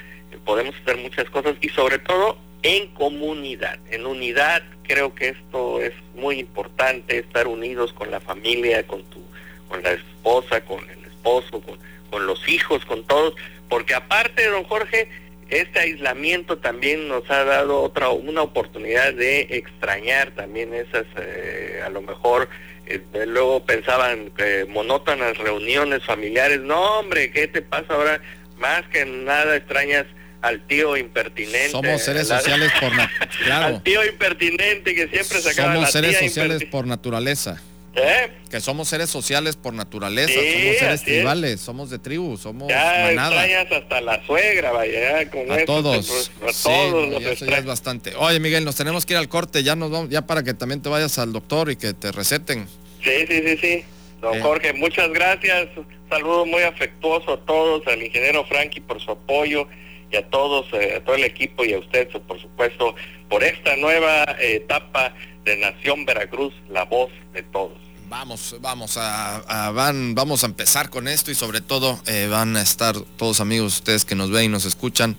podemos 0.46 0.76
hacer 0.76 0.98
muchas 0.98 1.30
cosas 1.30 1.56
y 1.60 1.70
sobre 1.70 2.00
todo 2.00 2.38
en 2.62 2.88
comunidad, 2.94 3.80
en 3.90 4.06
unidad, 4.06 4.64
creo 4.84 5.14
que 5.14 5.30
esto 5.30 5.82
es 5.82 5.94
muy 6.16 6.40
importante, 6.40 7.20
estar 7.20 7.48
unidos 7.48 7.94
con 7.94 8.12
la 8.12 8.20
familia, 8.20 8.86
con 8.86 9.04
tu, 9.06 9.22
con 9.68 9.82
la 9.82 9.92
esposa, 9.92 10.64
con 10.66 10.88
el 10.90 11.04
esposo, 11.06 11.62
con, 11.62 11.80
con 12.12 12.28
los 12.28 12.48
hijos, 12.48 12.86
con 12.86 13.04
todos, 13.06 13.34
porque 13.70 13.96
aparte, 13.96 14.48
don 14.48 14.64
Jorge, 14.66 15.10
este 15.50 15.80
aislamiento 15.80 16.58
también 16.58 17.08
nos 17.08 17.30
ha 17.30 17.44
dado 17.44 17.82
otra 17.82 18.10
una 18.10 18.42
oportunidad 18.42 19.14
de 19.14 19.42
extrañar 19.52 20.32
también 20.32 20.74
esas 20.74 21.06
eh, 21.20 21.82
a 21.86 21.90
lo 21.90 22.02
mejor 22.02 22.50
eh, 22.86 23.02
luego 23.26 23.66
pensaban 23.66 24.32
que 24.32 24.66
monótonas 24.66 25.38
reuniones 25.38 26.04
familiares 26.04 26.60
no 26.62 27.00
hombre 27.00 27.32
qué 27.32 27.48
te 27.48 27.62
pasa 27.62 27.94
ahora 27.94 28.22
más 28.58 28.84
que 28.90 29.06
nada 29.06 29.56
extrañas 29.56 30.06
al 30.42 30.66
tío 30.68 30.96
impertinente. 30.98 31.72
Somos 31.72 32.02
seres 32.02 32.28
sociales 32.28 32.72
por 32.80 32.92
claro. 33.44 33.66
Al 33.66 33.84
tío 33.84 34.06
impertinente 34.06 34.96
que 34.96 35.08
siempre 35.08 35.42
sacaba 35.42 35.74
Somos 35.74 35.92
seres 35.92 36.20
sociales 36.20 36.64
por 36.66 36.86
naturaleza. 36.86 37.62
¿Eh? 38.00 38.32
Que 38.52 38.62
somos 38.62 38.88
seres 38.88 39.10
sociales 39.10 39.56
por 39.56 39.74
naturaleza, 39.74 40.34
somos 40.34 40.78
seres 40.78 41.04
tribales, 41.04 41.60
somos 41.60 41.90
de 41.90 41.98
tribu, 41.98 42.38
somos 42.38 42.70
ya 42.70 43.12
extrañas 43.12 43.72
hasta 43.72 44.02
la 44.02 44.24
suegra, 44.26 44.72
vaya, 44.72 45.30
con 45.32 45.52
a 45.52 45.66
todos, 45.66 46.32
a 46.42 46.64
todos 46.64 47.24
eso 47.24 47.46
ya 47.46 47.58
es 47.58 47.66
bastante. 47.66 48.14
Oye, 48.16 48.40
Miguel, 48.40 48.66
nos 48.66 48.76
tenemos 48.76 49.06
que 49.06 49.14
ir 49.14 49.18
al 49.18 49.30
corte, 49.30 49.64
ya 49.64 49.76
nos 49.76 49.90
vamos, 49.90 50.10
ya 50.10 50.28
para 50.28 50.44
que 50.44 50.54
también 50.54 50.82
te 50.82 50.90
vayas 50.90 51.18
al 51.18 51.34
doctor 51.34 51.72
y 51.72 51.76
que 51.76 51.94
te 51.94 52.12
receten. 52.12 52.68
Sí, 53.04 53.26
sí, 53.28 53.42
sí, 53.44 53.58
sí. 53.58 53.86
Don 54.22 54.38
eh. 54.38 54.42
Jorge, 54.42 54.74
muchas 54.74 55.10
gracias. 55.10 55.68
Saludo 56.10 56.46
muy 56.46 56.62
afectuoso 56.62 57.34
a 57.34 57.46
todos, 57.46 57.86
al 57.88 58.04
ingeniero 58.04 58.46
Frankie 58.46 58.82
por 58.82 59.02
su 59.02 59.12
apoyo 59.12 59.68
y 60.12 60.18
a 60.18 60.30
todos, 60.30 60.68
eh, 60.74 60.96
a 60.98 61.04
todo 61.04 61.16
el 61.16 61.24
equipo 61.24 61.66
y 61.66 61.74
a 61.74 61.80
usted, 61.80 62.08
por 62.28 62.40
supuesto, 62.40 62.96
por 63.28 63.44
esta 63.44 63.76
nueva 63.76 64.24
etapa 64.40 65.14
de 65.44 65.58
Nación 65.58 66.06
Veracruz, 66.06 66.54
la 66.70 66.84
voz 66.84 67.10
de 67.34 67.42
todos. 67.42 67.87
Vamos, 68.10 68.56
vamos 68.62 68.96
a, 68.96 69.72
van, 69.72 70.16
vamos 70.16 70.44
a 70.44 70.46
empezar 70.46 70.90
con 70.90 71.10
esto 71.10 71.30
y 71.30 71.36
sobre 71.36 71.60
todo 71.60 72.00
eh, 72.06 72.28
van 72.30 72.56
a 72.56 72.62
estar 72.62 72.98
todos 73.18 73.42
amigos 73.42 73.76
ustedes 73.76 74.06
que 74.06 74.16
nos 74.16 74.32
ven 74.32 74.46
y 74.46 74.48
nos 74.48 74.64
escuchan 74.64 75.18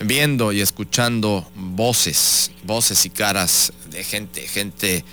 viendo 0.00 0.50
y 0.52 0.60
escuchando 0.60 1.48
voces, 1.54 2.50
voces 2.64 3.06
y 3.06 3.10
caras 3.10 3.72
de 3.88 4.02
gente, 4.02 4.48
gente 4.48 5.04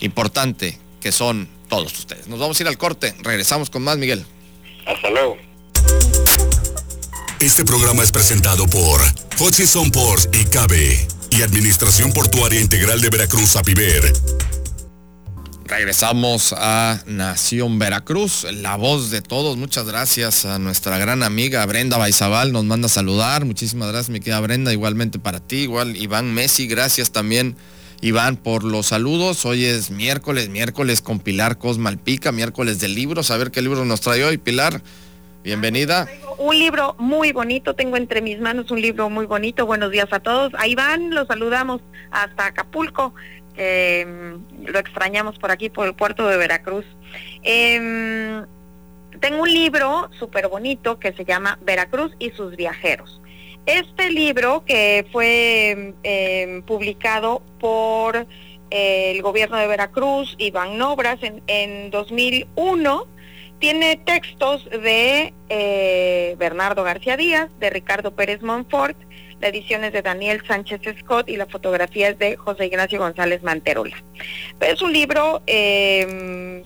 importante 0.00 0.78
que 1.02 1.12
son 1.12 1.50
todos 1.68 1.92
ustedes. 1.98 2.28
Nos 2.28 2.38
vamos 2.38 2.58
a 2.58 2.62
ir 2.62 2.68
al 2.68 2.78
corte, 2.78 3.14
regresamos 3.20 3.68
con 3.68 3.82
más 3.82 3.98
Miguel. 3.98 4.24
Hasta 4.86 5.10
luego. 5.10 5.36
Este 7.40 7.64
programa 7.64 8.02
es 8.02 8.10
presentado 8.10 8.66
por 8.66 9.02
Hutchison 9.38 9.90
Ports 9.90 10.30
y 10.32 10.46
Cabe 10.46 11.06
y 11.30 11.42
Administración 11.42 12.10
Portuaria 12.12 12.58
Integral 12.58 13.02
de 13.02 13.10
Veracruz, 13.10 13.56
APIVER. 13.56 14.12
Regresamos 15.70 16.52
a 16.58 16.98
Nación 17.06 17.78
Veracruz, 17.78 18.44
la 18.52 18.74
voz 18.74 19.12
de 19.12 19.22
todos. 19.22 19.56
Muchas 19.56 19.86
gracias 19.86 20.44
a 20.44 20.58
nuestra 20.58 20.98
gran 20.98 21.22
amiga 21.22 21.64
Brenda 21.64 21.96
Baizabal, 21.96 22.50
nos 22.50 22.64
manda 22.64 22.86
a 22.86 22.88
saludar. 22.88 23.44
Muchísimas 23.44 23.86
gracias, 23.86 24.10
mi 24.10 24.18
querida 24.18 24.40
Brenda, 24.40 24.72
igualmente 24.72 25.20
para 25.20 25.38
ti, 25.38 25.58
igual 25.58 25.96
Iván 25.96 26.34
Messi, 26.34 26.66
gracias 26.66 27.12
también. 27.12 27.54
Iván, 28.00 28.36
por 28.36 28.64
los 28.64 28.88
saludos. 28.88 29.44
Hoy 29.46 29.64
es 29.64 29.92
miércoles, 29.92 30.48
miércoles 30.48 31.02
con 31.02 31.20
Pilar 31.20 31.56
Cosmalpica, 31.56 32.32
miércoles 32.32 32.80
de 32.80 32.88
libros. 32.88 33.30
A 33.30 33.36
ver 33.36 33.52
qué 33.52 33.62
libro 33.62 33.84
nos 33.84 34.00
trae 34.00 34.24
hoy, 34.24 34.38
Pilar. 34.38 34.82
Bienvenida. 35.44 36.08
Un 36.36 36.58
libro 36.58 36.96
muy 36.98 37.32
bonito, 37.32 37.74
tengo 37.74 37.96
entre 37.96 38.20
mis 38.20 38.40
manos 38.40 38.70
un 38.70 38.82
libro 38.82 39.08
muy 39.08 39.26
bonito. 39.26 39.66
Buenos 39.66 39.90
días 39.90 40.08
a 40.10 40.18
todos. 40.18 40.52
A 40.58 40.66
Iván 40.66 41.14
los 41.14 41.28
saludamos 41.28 41.80
hasta 42.10 42.46
Acapulco. 42.46 43.14
Em, 43.56 44.40
lo 44.64 44.78
extrañamos 44.78 45.38
por 45.38 45.50
aquí, 45.50 45.68
por 45.68 45.86
el 45.86 45.94
puerto 45.94 46.26
de 46.28 46.36
Veracruz. 46.36 46.86
Em, 47.42 48.46
tengo 49.20 49.42
un 49.42 49.52
libro 49.52 50.08
súper 50.18 50.48
bonito 50.48 50.98
que 50.98 51.12
se 51.12 51.24
llama 51.24 51.58
Veracruz 51.62 52.12
y 52.18 52.30
sus 52.30 52.56
viajeros. 52.56 53.20
Este 53.66 54.10
libro 54.10 54.64
que 54.64 55.06
fue 55.12 55.94
em, 56.02 56.62
publicado 56.62 57.42
por 57.58 58.26
eh, 58.70 59.12
el 59.14 59.22
gobierno 59.22 59.56
de 59.58 59.66
Veracruz 59.66 60.34
y 60.38 60.52
Nobras 60.52 61.22
en, 61.22 61.42
en 61.46 61.90
2001 61.90 63.06
tiene 63.60 63.96
textos 63.96 64.64
de 64.70 65.34
eh, 65.50 66.34
Bernardo 66.38 66.82
García 66.82 67.16
Díaz, 67.16 67.50
de 67.60 67.68
Ricardo 67.68 68.12
Pérez 68.12 68.40
Monfort, 68.40 68.96
la 69.40 69.48
edición 69.48 69.84
es 69.84 69.92
de 69.92 70.02
Daniel 70.02 70.42
Sánchez 70.46 70.80
Scott 71.00 71.28
y 71.28 71.36
la 71.36 71.46
fotografía 71.46 72.10
es 72.10 72.18
de 72.18 72.36
José 72.36 72.66
Ignacio 72.66 72.98
González 72.98 73.42
Manterola. 73.42 73.96
Es 74.60 74.82
un 74.82 74.92
libro 74.92 75.42
em, 75.46 76.62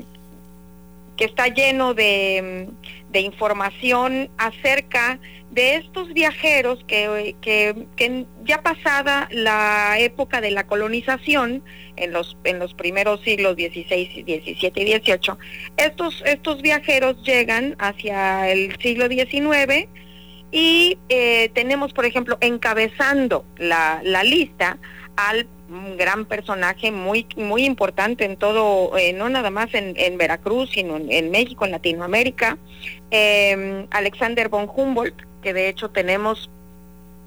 que 1.17 1.25
está 1.25 1.47
lleno 1.49 1.95
de, 1.95 2.69
de, 3.11 3.21
información 3.21 4.29
acerca 4.39 5.21
de 5.53 5.77
estos 5.77 6.13
viajeros 6.13 6.83
que, 6.89 7.37
que, 7.41 8.27
ya 8.45 8.61
pasada 8.63 9.29
la 9.31 9.97
época 10.01 10.41
de 10.41 10.51
la 10.51 10.67
colonización, 10.67 11.63
en 11.97 12.13
los, 12.13 12.37
en 12.43 12.59
los 12.59 12.75
primeros 12.75 13.21
siglos 13.21 13.55
XVI, 13.55 14.25
XVII 14.27 14.73
y 14.75 14.99
XVIII, 14.99 15.35
estos, 15.77 16.25
estos 16.27 16.61
viajeros 16.61 17.23
llegan 17.23 17.77
hacia 17.79 18.51
el 18.51 18.77
siglo 18.81 19.07
XIX 19.07 19.87
y 20.55 20.99
eh, 21.09 21.51
tenemos, 21.53 21.93
por 21.93 22.07
ejemplo, 22.07 22.39
encabezando 22.41 23.45
la, 23.57 24.01
la 24.05 24.23
lista 24.23 24.79
al 25.17 25.49
gran 25.99 26.27
personaje 26.27 26.93
muy 26.93 27.27
muy 27.37 27.65
importante 27.65 28.25
en 28.25 28.37
todo, 28.37 28.97
eh, 28.97 29.13
no 29.13 29.29
nada 29.29 29.51
más 29.51 29.75
en, 29.75 29.95
en, 29.97 30.17
Veracruz, 30.17 30.71
sino 30.73 30.97
en, 30.97 31.31
México, 31.33 31.65
en 31.65 31.73
Latinoamérica, 31.73 32.57
eh, 33.11 33.85
Alexander 33.91 34.49
von 34.49 34.71
Humboldt, 34.73 35.17
que 35.43 35.53
de 35.53 35.69
hecho 35.69 35.91
tenemos 35.91 36.49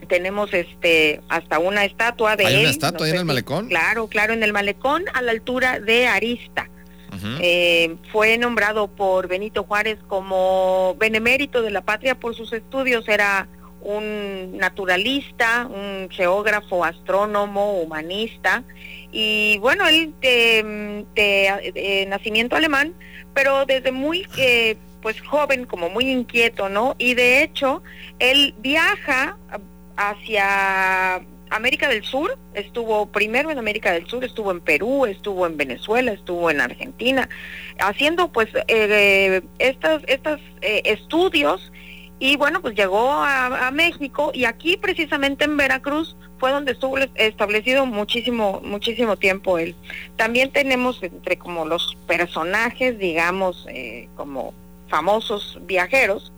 tenemos 0.08 0.54
este 0.54 1.20
hasta 1.28 1.60
una 1.60 1.84
estatua 1.84 2.38
de 2.38 2.46
¿Hay 2.46 2.54
él. 2.54 2.60
una 2.62 2.70
estatua 2.70 3.08
ahí 3.08 3.12
en 3.12 3.20
el 3.20 3.26
malecón? 3.26 3.68
Claro, 3.68 4.08
claro, 4.08 4.32
en 4.32 4.42
el 4.42 4.54
malecón 4.54 5.04
a 5.14 5.22
la 5.22 5.32
altura 5.32 5.82
de 5.82 6.08
Arista. 6.08 6.70
Eh, 7.40 7.96
fue 8.12 8.38
nombrado 8.38 8.88
por 8.88 9.28
Benito 9.28 9.64
Juárez 9.64 9.98
como 10.08 10.96
benemérito 11.00 11.62
de 11.62 11.72
la 11.72 11.82
patria 11.82 12.20
por 12.20 12.36
sus 12.36 12.54
estudios. 12.54 13.08
Era 13.08 13.48
un 13.82 14.58
naturalista, 14.58 15.68
un 15.68 16.10
geógrafo, 16.10 16.84
astrónomo, 16.84 17.80
humanista. 17.80 18.64
Y 19.12 19.58
bueno, 19.60 19.88
él 19.88 20.14
de, 20.22 21.06
de 21.16 22.06
nacimiento 22.08 22.56
alemán, 22.56 22.94
pero 23.34 23.66
desde 23.66 23.92
muy 23.92 24.28
eh, 24.38 24.78
pues 25.02 25.22
joven, 25.22 25.66
como 25.66 25.90
muy 25.90 26.10
inquieto, 26.10 26.70
¿no? 26.70 26.96
Y 26.98 27.14
de 27.14 27.44
hecho, 27.44 27.82
él 28.20 28.54
viaja 28.60 29.38
hacia 29.96 31.22
América 31.50 31.88
del 31.88 32.04
Sur, 32.04 32.38
estuvo 32.54 33.06
primero 33.08 33.52
en 33.52 33.58
América 33.58 33.92
del 33.92 34.08
Sur, 34.08 34.24
estuvo 34.24 34.52
en 34.52 34.62
Perú, 34.62 35.06
estuvo 35.06 35.46
en 35.46 35.58
Venezuela, 35.58 36.12
estuvo 36.12 36.50
en 36.50 36.62
Argentina, 36.62 37.30
haciendo 37.80 38.32
pues 38.32 38.50
eh, 38.68 39.42
estos, 39.60 40.04
estos 40.08 40.40
eh, 40.62 40.82
estudios 40.86 41.72
y 42.20 42.36
bueno, 42.36 42.62
pues 42.62 42.76
llegó 42.76 43.12
a, 43.12 43.70
México 43.72 44.32
y 44.34 44.46
aquí 44.46 44.76
precisamente 44.78 45.46
en 45.46 45.56
Veracruz 45.56 46.16
fue 46.40 46.52
donde 46.52 46.72
estuvo 46.72 46.98
establecido 46.98 47.86
muchísimo, 47.86 48.60
muchísimo 48.64 49.18
tiempo 49.18 49.60
él. 49.60 49.76
También 50.16 50.52
tenemos 50.52 51.02
entre 51.04 51.38
como 51.38 51.66
los 51.66 51.96
personajes, 52.08 52.98
digamos, 52.98 53.66
eh, 53.70 54.10
como 54.16 54.54
famosos 54.88 55.60
viajeros, 55.62 56.32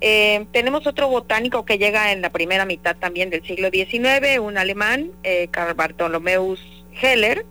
eh, 0.00 0.46
tenemos 0.52 0.86
otro 0.86 1.08
botánico 1.08 1.64
que 1.64 1.78
llega 1.78 2.12
en 2.12 2.22
la 2.22 2.30
primera 2.30 2.64
mitad 2.64 2.96
también 2.96 3.30
del 3.30 3.44
siglo 3.44 3.70
XIX, 3.72 4.38
un 4.40 4.58
alemán, 4.58 5.10
eh, 5.22 5.48
Karl 5.50 5.74
Bartholomeus 5.74 6.60
Heller. 7.00 7.44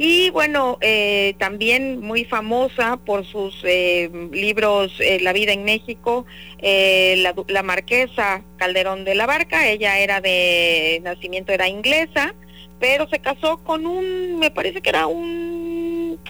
Y 0.00 0.30
bueno, 0.30 0.78
eh, 0.80 1.34
también 1.38 1.98
muy 2.00 2.24
famosa 2.24 2.98
por 2.98 3.26
sus 3.26 3.64
libros 3.64 4.92
La 5.20 5.32
vida 5.32 5.52
en 5.52 5.64
México, 5.64 6.24
la, 6.62 7.34
la, 7.48 7.62
marquesa 7.64 8.44
Calderón 8.58 9.04
de 9.04 9.16
la 9.16 9.26
Barca, 9.26 9.66
ella 9.68 9.98
era 9.98 10.20
de 10.20 11.00
nacimiento, 11.02 11.52
era 11.52 11.66
inglesa, 11.66 12.32
pero 12.78 13.08
se 13.08 13.18
casó 13.18 13.58
con 13.64 13.86
un, 13.86 14.38
me 14.38 14.52
parece 14.52 14.82
que 14.82 14.90
era 14.90 15.08
un 15.08 16.20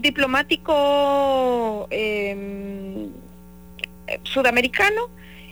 diplomático 0.00 1.86
eh, 1.90 3.10
sudamericano. 4.22 5.10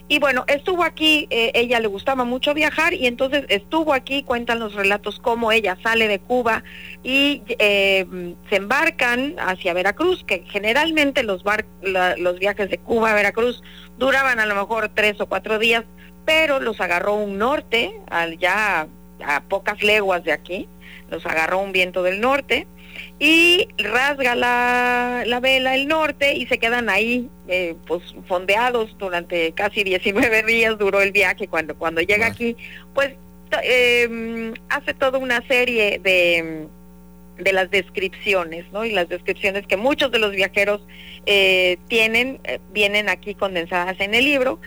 Y 0.09 0.19
bueno, 0.19 0.43
estuvo 0.47 0.83
aquí, 0.83 1.27
eh, 1.29 1.51
ella 1.55 1.79
le 1.79 1.87
gustaba 1.87 2.25
mucho 2.25 2.53
viajar 2.53 2.93
y 2.93 3.07
entonces 3.07 3.45
estuvo 3.47 3.93
aquí, 3.93 4.23
cuentan 4.23 4.59
los 4.59 4.73
relatos 4.73 5.19
cómo 5.19 5.51
ella 5.51 5.77
sale 5.81 6.09
de 6.09 6.19
Cuba 6.19 6.63
y 7.03 7.41
eh, 7.47 8.05
se 8.49 8.55
embarcan 8.57 9.35
hacia 9.39 9.73
Veracruz, 9.73 10.25
que 10.25 10.43
generalmente 10.49 11.23
los, 11.23 11.43
bar 11.43 11.65
los 11.81 12.37
viajes 12.37 12.69
de 12.69 12.79
Cuba 12.79 13.11
a 13.11 13.15
Veracruz 13.15 13.63
duraban 13.97 14.39
a 14.39 14.45
lo 14.45 14.55
mejor 14.55 14.91
tres 14.93 15.21
o 15.21 15.27
cuatro 15.27 15.57
días, 15.57 15.85
pero 16.25 16.59
los 16.59 16.81
agarró 16.81 17.15
un 17.15 17.37
norte, 17.37 17.97
al, 18.09 18.37
ya 18.37 18.87
a 19.25 19.43
pocas 19.43 19.81
leguas 19.83 20.23
de 20.25 20.33
aquí, 20.33 20.67
los 21.09 21.25
agarró 21.25 21.59
un 21.59 21.71
viento 21.71 22.03
del 22.03 22.19
norte 22.19 22.67
y 23.19 23.67
rasga 23.77 24.35
la, 24.35 25.23
la 25.25 25.39
vela 25.39 25.75
el 25.75 25.87
norte 25.87 26.33
y 26.33 26.45
se 26.47 26.57
quedan 26.57 26.89
ahí 26.89 27.29
eh, 27.47 27.75
pues 27.87 28.01
fondeados 28.27 28.95
durante 28.97 29.51
casi 29.53 29.83
19 29.83 30.43
días 30.43 30.77
duró 30.77 31.01
el 31.01 31.11
viaje 31.11 31.47
cuando 31.47 31.75
cuando 31.75 32.01
llega 32.01 32.27
aquí 32.27 32.55
pues 32.93 33.13
eh, 33.63 34.53
hace 34.69 34.93
toda 34.93 35.19
una 35.19 35.45
serie 35.47 35.99
de 36.03 36.67
de 37.37 37.53
las 37.53 37.69
descripciones, 37.71 38.65
¿no? 38.71 38.85
Y 38.85 38.91
las 38.91 39.09
descripciones 39.09 39.65
que 39.65 39.77
muchos 39.77 40.11
de 40.11 40.19
los 40.19 40.31
viajeros 40.31 40.81
eh, 41.25 41.77
tienen, 41.87 42.39
eh, 42.43 42.59
vienen 42.71 43.09
aquí 43.09 43.35
condensadas 43.35 43.99
en 43.99 44.13
el 44.13 44.25
libro. 44.25 44.59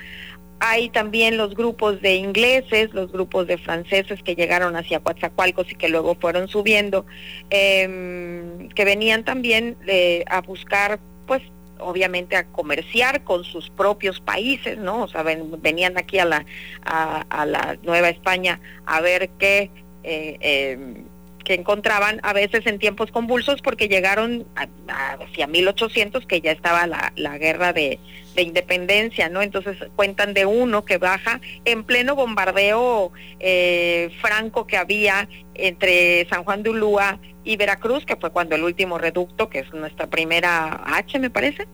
Hay 0.58 0.88
también 0.88 1.36
los 1.36 1.54
grupos 1.54 2.00
de 2.00 2.16
ingleses, 2.16 2.92
los 2.94 3.12
grupos 3.12 3.46
de 3.46 3.58
franceses 3.58 4.22
que 4.22 4.34
llegaron 4.34 4.74
hacia 4.76 5.00
Coatzacoalcos 5.00 5.70
y 5.70 5.74
que 5.74 5.88
luego 5.88 6.14
fueron 6.14 6.48
subiendo, 6.48 7.04
em, 7.50 8.68
que 8.70 8.84
venían 8.84 9.24
también 9.24 9.76
eh, 9.86 10.24
a 10.28 10.40
buscar, 10.40 10.98
pues, 11.26 11.42
obviamente 11.78 12.36
a 12.36 12.46
comerciar 12.46 13.22
con 13.22 13.44
sus 13.44 13.68
propios 13.68 14.20
países, 14.20 14.78
¿no? 14.78 15.02
O 15.02 15.08
sea, 15.08 15.22
venían 15.22 15.98
aquí 15.98 16.18
a 16.18 16.24
la, 16.24 16.46
a, 16.84 17.44
la 17.44 17.76
Nueva 17.82 18.08
España 18.08 18.60
a 18.86 19.00
ver 19.00 19.30
qué... 19.38 19.70
Eh, 20.04 20.36
em, 20.40 21.15
que 21.46 21.54
encontraban 21.54 22.18
a 22.24 22.32
veces 22.32 22.66
en 22.66 22.80
tiempos 22.80 23.12
convulsos 23.12 23.62
porque 23.62 23.86
llegaron 23.86 24.46
hacia 24.88 25.46
1800 25.46 26.26
que 26.26 26.40
ya 26.40 26.50
estaba 26.50 26.88
la, 26.88 27.12
la 27.14 27.38
guerra 27.38 27.72
de, 27.72 28.00
de, 28.34 28.42
independencia, 28.42 29.28
¿no? 29.28 29.42
Entonces 29.42 29.76
cuentan 29.94 30.34
de 30.34 30.44
uno 30.44 30.84
que 30.84 30.98
baja 30.98 31.40
en 31.64 31.84
pleno 31.84 32.16
bombardeo 32.16 33.12
eh, 33.38 34.10
franco 34.20 34.66
que 34.66 34.76
había 34.76 35.28
entre 35.54 36.26
San 36.28 36.42
Juan 36.42 36.64
de 36.64 36.70
Ulúa 36.70 37.20
y 37.46 37.56
Veracruz, 37.56 38.04
que 38.04 38.16
fue 38.16 38.30
cuando 38.30 38.56
el 38.56 38.64
último 38.64 38.98
reducto, 38.98 39.48
que 39.48 39.60
es 39.60 39.72
nuestra 39.72 40.08
primera 40.08 40.82
H, 40.84 41.16
me 41.20 41.30
parece, 41.30 41.68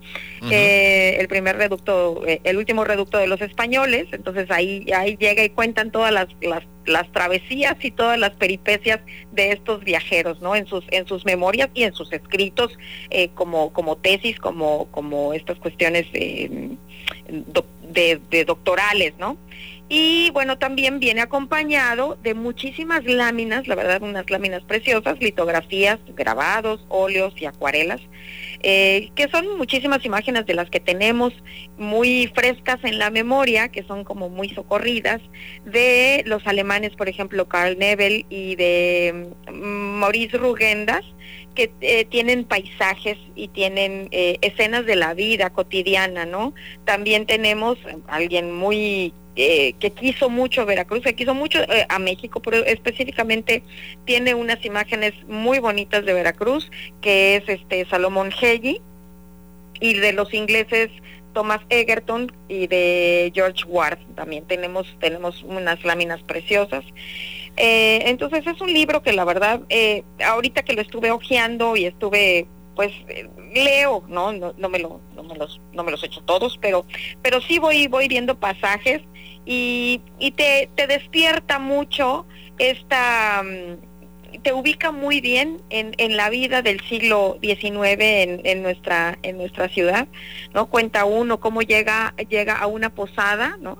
eh, 0.50 1.16
el 1.18 1.28
primer 1.28 1.56
reducto, 1.56 2.26
eh, 2.26 2.42
el 2.44 2.58
último 2.58 2.84
reducto 2.84 3.16
de 3.16 3.26
los 3.26 3.40
españoles, 3.40 4.06
entonces 4.12 4.50
ahí, 4.50 4.86
ahí 4.94 5.16
llega 5.16 5.42
y 5.42 5.48
cuentan 5.48 5.90
todas 5.90 6.12
las, 6.12 6.28
las, 6.42 6.62
las, 6.84 7.10
travesías 7.12 7.82
y 7.82 7.90
todas 7.90 8.18
las 8.18 8.32
peripecias 8.32 9.00
de 9.32 9.52
estos 9.52 9.82
viajeros, 9.82 10.42
¿no? 10.42 10.54
En 10.54 10.66
sus, 10.66 10.84
en 10.90 11.06
sus 11.06 11.24
memorias 11.24 11.70
y 11.72 11.84
en 11.84 11.94
sus 11.94 12.12
escritos 12.12 12.78
eh, 13.08 13.30
como, 13.34 13.72
como 13.72 13.96
tesis, 13.96 14.38
como, 14.38 14.90
como 14.90 15.32
estas 15.32 15.58
cuestiones 15.58 16.12
de, 16.12 16.76
de 18.30 18.44
doctorales, 18.44 19.14
¿no? 19.18 19.38
Y 19.94 20.30
bueno, 20.30 20.56
también 20.56 21.00
viene 21.00 21.20
acompañado 21.20 22.16
de 22.22 22.32
muchísimas 22.32 23.04
láminas, 23.04 23.68
la 23.68 23.74
verdad, 23.74 24.00
unas 24.00 24.30
láminas 24.30 24.62
preciosas, 24.64 25.20
litografías, 25.20 25.98
grabados, 26.16 26.82
óleos 26.88 27.34
y 27.36 27.44
acuarelas, 27.44 28.00
eh, 28.62 29.10
que 29.14 29.28
son 29.28 29.58
muchísimas 29.58 30.02
imágenes 30.06 30.46
de 30.46 30.54
las 30.54 30.70
que 30.70 30.80
tenemos 30.80 31.34
muy 31.76 32.32
frescas 32.34 32.78
en 32.84 32.98
la 32.98 33.10
memoria, 33.10 33.68
que 33.68 33.82
son 33.82 34.02
como 34.02 34.30
muy 34.30 34.48
socorridas, 34.48 35.20
de 35.66 36.22
los 36.24 36.46
alemanes, 36.46 36.96
por 36.96 37.10
ejemplo, 37.10 37.46
Karl 37.46 37.76
Nebel 37.78 38.24
y 38.30 38.56
de 38.56 39.34
mm, 39.52 39.98
Maurice 39.98 40.38
Rugendas, 40.38 41.04
que 41.54 41.70
eh, 41.82 42.06
tienen 42.06 42.44
paisajes 42.44 43.18
y 43.34 43.48
tienen 43.48 44.08
eh, 44.10 44.38
escenas 44.40 44.86
de 44.86 44.96
la 44.96 45.12
vida 45.12 45.50
cotidiana, 45.50 46.24
¿no? 46.24 46.54
También 46.86 47.26
tenemos 47.26 47.76
alguien 48.08 48.54
muy 48.54 49.12
eh, 49.36 49.74
que 49.80 49.90
quiso 49.90 50.28
mucho 50.28 50.66
Veracruz, 50.66 51.02
que 51.02 51.14
quiso 51.14 51.34
mucho 51.34 51.60
eh, 51.62 51.86
a 51.88 51.98
México, 51.98 52.40
pero 52.40 52.58
específicamente 52.64 53.62
tiene 54.04 54.34
unas 54.34 54.64
imágenes 54.64 55.12
muy 55.26 55.58
bonitas 55.58 56.04
de 56.04 56.12
Veracruz, 56.12 56.70
que 57.00 57.36
es 57.36 57.48
este 57.48 57.86
Salomón 57.88 58.30
Helli, 58.40 58.80
y 59.80 59.94
de 59.94 60.12
los 60.12 60.32
ingleses 60.32 60.90
Thomas 61.32 61.60
Egerton 61.70 62.32
y 62.48 62.66
de 62.66 63.32
George 63.34 63.64
Ward. 63.66 63.98
También 64.14 64.44
tenemos 64.46 64.86
tenemos 65.00 65.42
unas 65.42 65.84
láminas 65.84 66.22
preciosas. 66.22 66.84
Eh, 67.56 68.02
entonces 68.06 68.46
es 68.46 68.60
un 68.60 68.72
libro 68.72 69.02
que 69.02 69.12
la 69.12 69.24
verdad 69.24 69.60
eh, 69.68 70.04
ahorita 70.24 70.62
que 70.62 70.72
lo 70.72 70.80
estuve 70.80 71.10
hojeando 71.10 71.76
y 71.76 71.84
estuve 71.84 72.46
pues 72.74 72.92
eh, 73.08 73.28
leo 73.54 74.04
no 74.08 74.32
no, 74.32 74.54
no 74.56 74.68
me 74.68 74.78
lo 74.78 75.00
no 75.14 75.22
me 75.22 75.36
los 75.36 75.60
no 75.72 75.84
me 75.84 75.90
los 75.90 76.02
echo 76.04 76.22
todos 76.22 76.58
pero 76.60 76.86
pero 77.22 77.40
sí 77.40 77.58
voy 77.58 77.86
voy 77.86 78.08
viendo 78.08 78.38
pasajes 78.38 79.02
y, 79.44 80.00
y 80.18 80.30
te, 80.32 80.70
te 80.76 80.86
despierta 80.86 81.58
mucho 81.58 82.26
esta 82.58 83.42
mm, 83.42 84.40
te 84.42 84.52
ubica 84.52 84.92
muy 84.92 85.20
bien 85.20 85.60
en, 85.70 85.94
en 85.98 86.16
la 86.16 86.30
vida 86.30 86.62
del 86.62 86.80
siglo 86.88 87.38
XIX 87.42 88.00
en, 88.00 88.40
en, 88.44 88.62
nuestra 88.62 89.18
en 89.22 89.36
nuestra 89.36 89.68
ciudad, 89.68 90.08
¿no? 90.54 90.70
Cuenta 90.70 91.04
uno 91.04 91.38
cómo 91.38 91.62
llega 91.62 92.14
llega 92.30 92.58
a 92.58 92.66
una 92.66 92.94
posada, 92.94 93.58
¿no? 93.60 93.78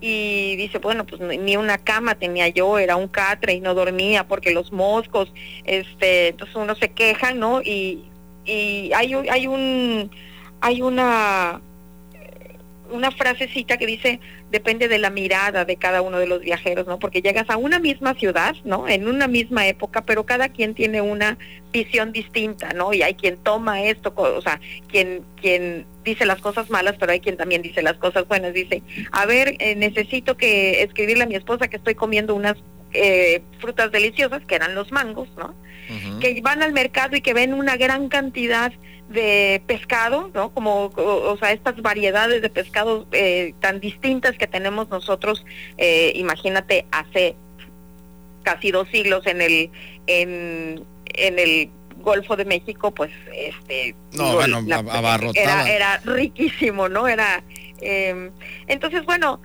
Y 0.00 0.54
dice, 0.54 0.78
bueno, 0.78 1.04
pues 1.04 1.20
ni 1.20 1.56
una 1.56 1.78
cama 1.78 2.14
tenía 2.14 2.46
yo, 2.46 2.78
era 2.78 2.94
un 2.94 3.08
catre 3.08 3.54
y 3.54 3.60
no 3.60 3.74
dormía 3.74 4.28
porque 4.28 4.52
los 4.52 4.70
moscos, 4.70 5.32
este, 5.64 6.28
entonces 6.28 6.54
uno 6.54 6.76
se 6.76 6.92
queja, 6.92 7.32
¿no? 7.32 7.60
Y, 7.62 8.04
y 8.48 8.92
hay, 8.92 9.14
hay 9.14 9.46
un 9.46 10.10
hay 10.60 10.82
una 10.82 11.60
una 12.90 13.10
frasecita 13.10 13.76
que 13.76 13.86
dice, 13.86 14.20
depende 14.50 14.88
de 14.88 14.98
la 14.98 15.10
mirada 15.10 15.64
de 15.64 15.76
cada 15.76 16.02
uno 16.02 16.18
de 16.18 16.26
los 16.26 16.40
viajeros, 16.40 16.86
¿no? 16.86 16.98
Porque 16.98 17.20
llegas 17.20 17.50
a 17.50 17.56
una 17.56 17.78
misma 17.78 18.14
ciudad, 18.14 18.56
¿no? 18.64 18.88
En 18.88 19.08
una 19.08 19.28
misma 19.28 19.66
época, 19.66 20.02
pero 20.02 20.24
cada 20.24 20.48
quien 20.48 20.74
tiene 20.74 21.00
una 21.00 21.38
visión 21.72 22.12
distinta, 22.12 22.72
¿no? 22.72 22.92
Y 22.92 23.02
hay 23.02 23.14
quien 23.14 23.36
toma 23.36 23.82
esto, 23.82 24.12
o 24.16 24.40
sea, 24.40 24.60
quien, 24.88 25.22
quien 25.40 25.86
dice 26.04 26.24
las 26.24 26.40
cosas 26.40 26.70
malas, 26.70 26.96
pero 26.98 27.12
hay 27.12 27.20
quien 27.20 27.36
también 27.36 27.62
dice 27.62 27.82
las 27.82 27.98
cosas 27.98 28.26
buenas. 28.26 28.54
Dice, 28.54 28.82
a 29.12 29.26
ver, 29.26 29.56
eh, 29.58 29.74
necesito 29.74 30.36
que 30.36 30.82
escribirle 30.82 31.24
a 31.24 31.28
mi 31.28 31.34
esposa 31.34 31.68
que 31.68 31.76
estoy 31.76 31.94
comiendo 31.94 32.34
unas 32.34 32.56
eh, 32.92 33.42
frutas 33.60 33.92
deliciosas, 33.92 34.44
que 34.44 34.54
eran 34.54 34.74
los 34.74 34.92
mangos, 34.92 35.28
¿no? 35.36 35.54
Que 36.20 36.38
van 36.42 36.62
al 36.62 36.74
mercado 36.74 37.16
y 37.16 37.22
que 37.22 37.32
ven 37.32 37.54
una 37.54 37.78
gran 37.78 38.10
cantidad 38.10 38.72
de 39.08 39.62
pescado, 39.66 40.30
¿no? 40.34 40.50
Como, 40.50 40.92
o, 40.94 41.36
sea, 41.38 41.52
estas 41.52 41.80
variedades 41.80 42.42
de 42.42 42.50
pescado 42.50 43.06
eh, 43.12 43.54
tan 43.60 43.80
distintas 43.80 44.36
que 44.36 44.46
tenemos 44.46 44.90
nosotros, 44.90 45.46
eh, 45.78 46.12
imagínate, 46.14 46.86
hace 46.90 47.36
casi 48.42 48.70
dos 48.70 48.88
siglos 48.88 49.26
en 49.26 49.40
el, 49.40 49.70
en, 50.06 50.84
en 51.06 51.38
el 51.38 51.70
Golfo 52.00 52.36
de 52.36 52.44
México, 52.44 52.90
pues, 52.90 53.10
este... 53.34 53.94
No, 54.12 54.34
bueno, 54.34 54.62
era, 55.34 55.70
era 55.70 55.98
riquísimo, 56.04 56.88
¿no? 56.88 57.08
Era... 57.08 57.42
Eh, 57.80 58.30
entonces, 58.66 59.04
bueno, 59.04 59.40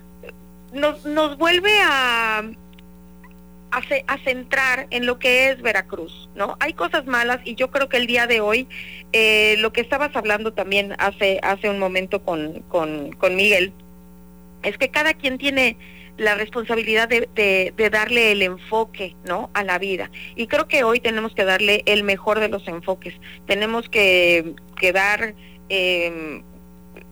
nos, 0.72 1.04
nos 1.04 1.38
vuelve 1.38 1.72
a 1.82 2.42
a, 3.70 4.18
centrar 4.18 4.86
en 4.90 5.06
lo 5.06 5.18
que 5.18 5.50
es 5.50 5.60
Veracruz, 5.60 6.30
¿no? 6.34 6.56
Hay 6.60 6.74
cosas 6.74 7.06
malas 7.06 7.40
y 7.44 7.54
yo 7.54 7.70
creo 7.70 7.88
que 7.88 7.96
el 7.96 8.06
día 8.06 8.26
de 8.26 8.40
hoy, 8.40 8.68
eh, 9.12 9.56
lo 9.58 9.72
que 9.72 9.80
estabas 9.80 10.14
hablando 10.14 10.52
también 10.52 10.94
hace, 10.98 11.40
hace 11.42 11.68
un 11.68 11.78
momento 11.78 12.22
con, 12.22 12.60
con, 12.68 13.12
con 13.12 13.36
Miguel, 13.36 13.72
es 14.62 14.78
que 14.78 14.90
cada 14.90 15.14
quien 15.14 15.38
tiene 15.38 15.76
la 16.16 16.36
responsabilidad 16.36 17.08
de, 17.08 17.28
de, 17.34 17.90
darle 17.90 18.32
el 18.32 18.42
enfoque 18.42 19.16
no 19.24 19.50
a 19.52 19.64
la 19.64 19.78
vida. 19.78 20.10
Y 20.36 20.46
creo 20.46 20.68
que 20.68 20.84
hoy 20.84 21.00
tenemos 21.00 21.34
que 21.34 21.44
darle 21.44 21.82
el 21.86 22.04
mejor 22.04 22.38
de 22.38 22.48
los 22.48 22.66
enfoques. 22.68 23.14
Tenemos 23.46 23.88
que, 23.88 24.54
que 24.78 24.92
dar 24.92 25.34
eh, 25.68 26.42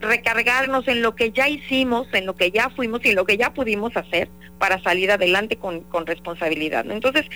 recargarnos 0.01 0.87
en 0.87 1.03
lo 1.03 1.17
que 1.17 1.33
ya 1.33 1.49
hicimos, 1.49 2.07
en 2.12 2.27
lo 2.27 2.37
que 2.37 2.53
ya 2.53 2.71
fuimos 2.71 3.05
y 3.05 3.11
en 3.11 3.17
lo 3.17 3.25
que 3.25 3.37
ya 3.37 3.53
pudimos 3.53 3.97
hacer 3.97 4.29
para 4.59 4.83
salir 4.83 5.11
adelante 5.11 5.57
con, 5.57 5.81
con 5.81 6.07
responsabilidad. 6.07 6.87
Entonces, 6.88 7.27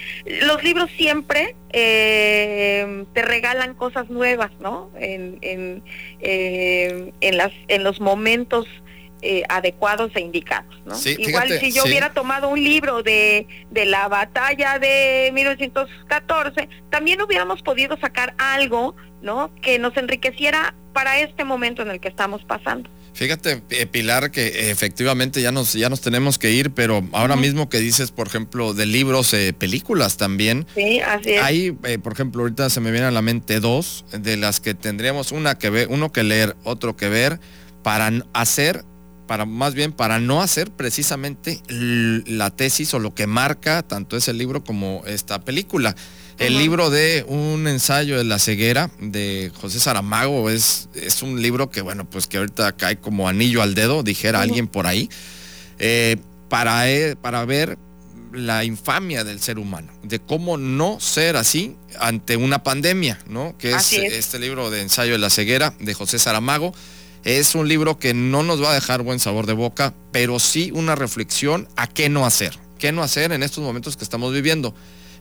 los 0.43 0.63
libros 0.63 0.91
siempre 0.97 1.57
eh, 1.73 3.05
te 3.13 3.23
regalan 3.23 3.75
cosas 3.75 4.09
nuevas, 4.11 4.51
¿no? 4.61 4.91
En, 4.99 5.39
en, 5.43 5.83
eh, 6.21 7.13
en, 7.21 7.37
las, 7.37 7.53
en 7.69 7.83
los 7.85 8.01
momentos 8.01 8.67
eh, 9.23 9.43
adecuados 9.49 10.13
e 10.15 10.21
indicados. 10.21 10.73
¿no? 10.85 10.95
Igual 11.19 11.49
si 11.59 11.73
yo 11.73 11.85
hubiera 11.85 12.13
tomado 12.13 12.49
un 12.49 12.63
libro 12.63 13.03
de, 13.03 13.47
de 13.71 13.87
la 13.87 14.09
batalla 14.09 14.79
de 14.79 15.31
1914, 15.33 16.69
también 16.91 17.23
hubiéramos 17.23 17.63
podido 17.63 17.97
sacar 17.97 18.35
algo 18.39 18.95
¿no? 19.23 19.51
que 19.63 19.79
nos 19.79 19.97
enriqueciera 19.97 20.75
para 20.93 21.19
este 21.19 21.45
momento 21.45 21.83
en 21.83 21.91
el 21.91 21.99
que 21.99 22.09
estamos 22.09 22.45
pasando. 22.45 22.89
Fíjate, 23.17 23.63
eh, 23.71 23.87
Pilar, 23.87 24.31
que 24.31 24.71
efectivamente 24.71 25.41
ya 25.41 25.51
nos, 25.51 25.73
ya 25.73 25.89
nos 25.89 26.03
tenemos 26.03 26.39
que 26.39 26.53
ir, 26.53 26.73
pero 26.73 27.03
ahora 27.13 27.35
mismo 27.35 27.71
que 27.71 27.79
dices, 27.79 28.11
por 28.11 28.27
ejemplo, 28.27 28.75
de 28.75 28.85
libros, 28.85 29.33
eh, 29.33 29.55
películas 29.55 30.19
también. 30.19 30.67
Sí, 30.75 31.01
así 31.01 31.31
es. 31.31 31.43
Hay, 31.43 31.73
por 31.73 32.13
ejemplo, 32.13 32.43
ahorita 32.43 32.69
se 32.69 32.81
me 32.81 32.91
vienen 32.91 33.09
a 33.09 33.13
la 33.13 33.23
mente 33.23 33.59
dos, 33.59 34.05
de 34.13 34.37
las 34.37 34.61
que 34.61 34.75
tendríamos 34.75 35.33
una 35.33 35.57
que 35.57 35.71
ver, 35.71 35.89
uno 35.91 36.13
que 36.13 36.25
leer, 36.25 36.57
otro 36.63 36.95
que 36.95 37.09
ver, 37.09 37.41
para 37.83 38.13
hacer 38.35 38.85
para 39.27 39.45
más 39.45 39.75
bien 39.75 39.93
para 39.93 40.21
no 40.21 40.41
hacer 40.41 40.71
precisamente 40.71 41.61
la 41.69 42.51
tesis 42.51 42.95
o 42.95 42.99
lo 42.99 43.15
que 43.15 43.27
marca 43.27 43.83
tanto 43.83 44.17
ese 44.17 44.33
libro 44.33 44.63
como 44.63 45.03
esta 45.07 45.41
película. 45.41 45.97
El 46.39 46.59
libro 46.59 46.91
de 46.91 47.25
un 47.29 47.67
ensayo 47.67 48.19
de 48.19 48.25
la 48.25 48.39
ceguera 48.39 48.91
de 49.01 49.51
José 49.59 49.81
Saramago 49.81 50.51
es, 50.51 50.89
es 50.95 51.23
un 51.23 51.41
libro 51.41 51.71
que, 51.71 51.81
bueno, 51.81 52.09
pues 52.09 52.27
que 52.27 52.37
ahorita 52.37 52.77
cae 52.77 52.99
como 52.99 53.29
anillo 53.29 53.63
al 53.63 53.75
dedo, 53.75 54.03
dijera 54.03 54.43
alguien 54.43 54.69
por 54.69 54.87
ahí, 54.87 55.09
eh, 55.79 56.17
para, 56.49 56.91
eh, 56.91 57.17
para 57.17 57.45
ver 57.47 57.79
la 58.33 58.65
infamia 58.65 59.25
del 59.25 59.41
ser 59.41 59.59
humano, 59.59 59.91
de 60.03 60.19
cómo 60.19 60.59
no 60.59 61.01
ser 61.01 61.37
así 61.37 61.77
ante 61.99 62.37
una 62.37 62.63
pandemia, 62.63 63.19
¿no? 63.29 63.57
Que 63.57 63.73
es, 63.73 63.93
este 63.95 64.39
libro 64.39 64.69
de 64.71 64.83
ensayo 64.83 65.13
de 65.13 65.19
la 65.19 65.31
ceguera 65.31 65.75
de 65.81 65.95
José 65.95 66.19
Saramago 66.19 66.75
es 67.25 67.55
un 67.55 67.67
libro 67.67 67.99
que 67.99 68.15
no 68.15 68.43
nos 68.43 68.63
va 68.63 68.71
a 68.71 68.75
dejar 68.75 69.03
buen 69.03 69.21
sabor 69.21 69.47
de 69.47 69.55
boca, 69.55 69.95
pero 70.13 70.39
sí 70.39 70.71
una 70.75 70.95
reflexión 70.95 71.67
a 71.77 71.87
qué 71.87 72.09
no 72.09 72.27
hacer. 72.27 72.59
¿Qué 72.79 72.93
no 72.93 73.03
hacer 73.03 73.33
en 73.33 73.43
estos 73.43 73.65
momentos 73.65 73.97
que 73.97 74.05
estamos 74.05 74.33
viviendo? 74.35 74.75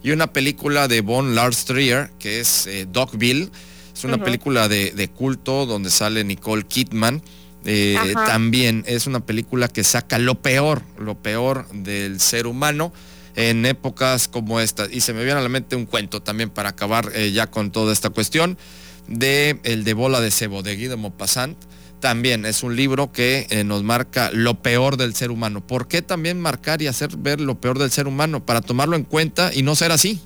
Y 0.05 0.11
una 0.11 0.31
película 0.31 0.87
de 0.87 1.01
Von 1.01 1.33
Lars 1.33 1.65
Trier, 1.65 2.11
que 2.19 2.39
es 2.39 2.67
eh, 2.67 2.85
Dogville. 2.87 3.49
Es 3.91 4.03
una 4.03 4.23
película 4.23 4.67
de, 4.67 5.09
culto 5.15 5.65
donde 5.65 5.89
sale 5.89 6.23
Nicole 6.23 6.61
Kidman. 6.61 7.23
Eh, 7.65 7.97
también 8.13 8.83
es 8.85 9.07
una 9.07 9.25
película 9.25 9.67
que 9.67 9.83
saca 9.83 10.19
lo 10.19 10.43
peor, 10.43 10.83
lo 10.99 11.15
peor 11.15 11.67
del 11.69 12.19
ser 12.19 12.45
humano 12.45 12.93
en 13.35 13.65
épocas 13.65 14.27
como 14.27 14.59
esta. 14.59 14.85
Y 14.91 15.01
se 15.01 15.11
me 15.11 15.23
viene 15.23 15.39
a 15.39 15.43
la 15.43 15.49
mente 15.49 15.75
un 15.75 15.87
cuento 15.87 16.21
también 16.21 16.51
para 16.51 16.69
acabar 16.69 17.11
eh, 17.15 17.31
ya 17.31 17.49
con 17.49 17.71
toda 17.71 17.91
esta 17.91 18.11
cuestión 18.11 18.59
de 19.07 19.59
El 19.63 19.83
de 19.85 19.95
bola 19.95 20.21
de 20.21 20.29
cebo 20.29 20.61
de 20.61 20.75
Guido 20.75 20.97
Maupassant 20.97 21.57
también 21.99 22.45
es 22.45 22.63
un 22.63 22.75
libro 22.75 23.12
que 23.12 23.47
eh, 23.49 23.63
nos 23.63 23.84
marca 23.84 24.29
lo 24.34 24.55
peor 24.55 24.97
del 24.97 25.15
ser 25.15 25.31
humano. 25.31 25.65
¿Por 25.65 25.88
qué 25.88 26.01
también 26.01 26.39
marcar 26.39 26.81
y 26.81 26.88
hacer 26.88 27.10
ver 27.17 27.39
lo 27.41 27.55
peor 27.55 27.79
del 27.79 27.91
ser 27.91 28.08
humano? 28.08 28.45
Para 28.45 28.62
tomarlo 28.62 28.95
en 28.95 29.03
cuenta 29.03 29.51
y 29.53 29.63
no 29.63 29.75
ser 29.75 29.91
así. 29.91 30.19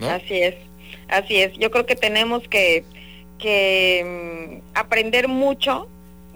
Así 0.00 0.34
es, 0.34 0.54
así 1.08 1.36
es. 1.36 1.52
Yo 1.58 1.70
creo 1.70 1.86
que 1.86 1.96
tenemos 1.96 2.42
que, 2.48 2.84
que 3.38 4.60
mm, 4.62 4.78
aprender 4.78 5.28
mucho 5.28 5.88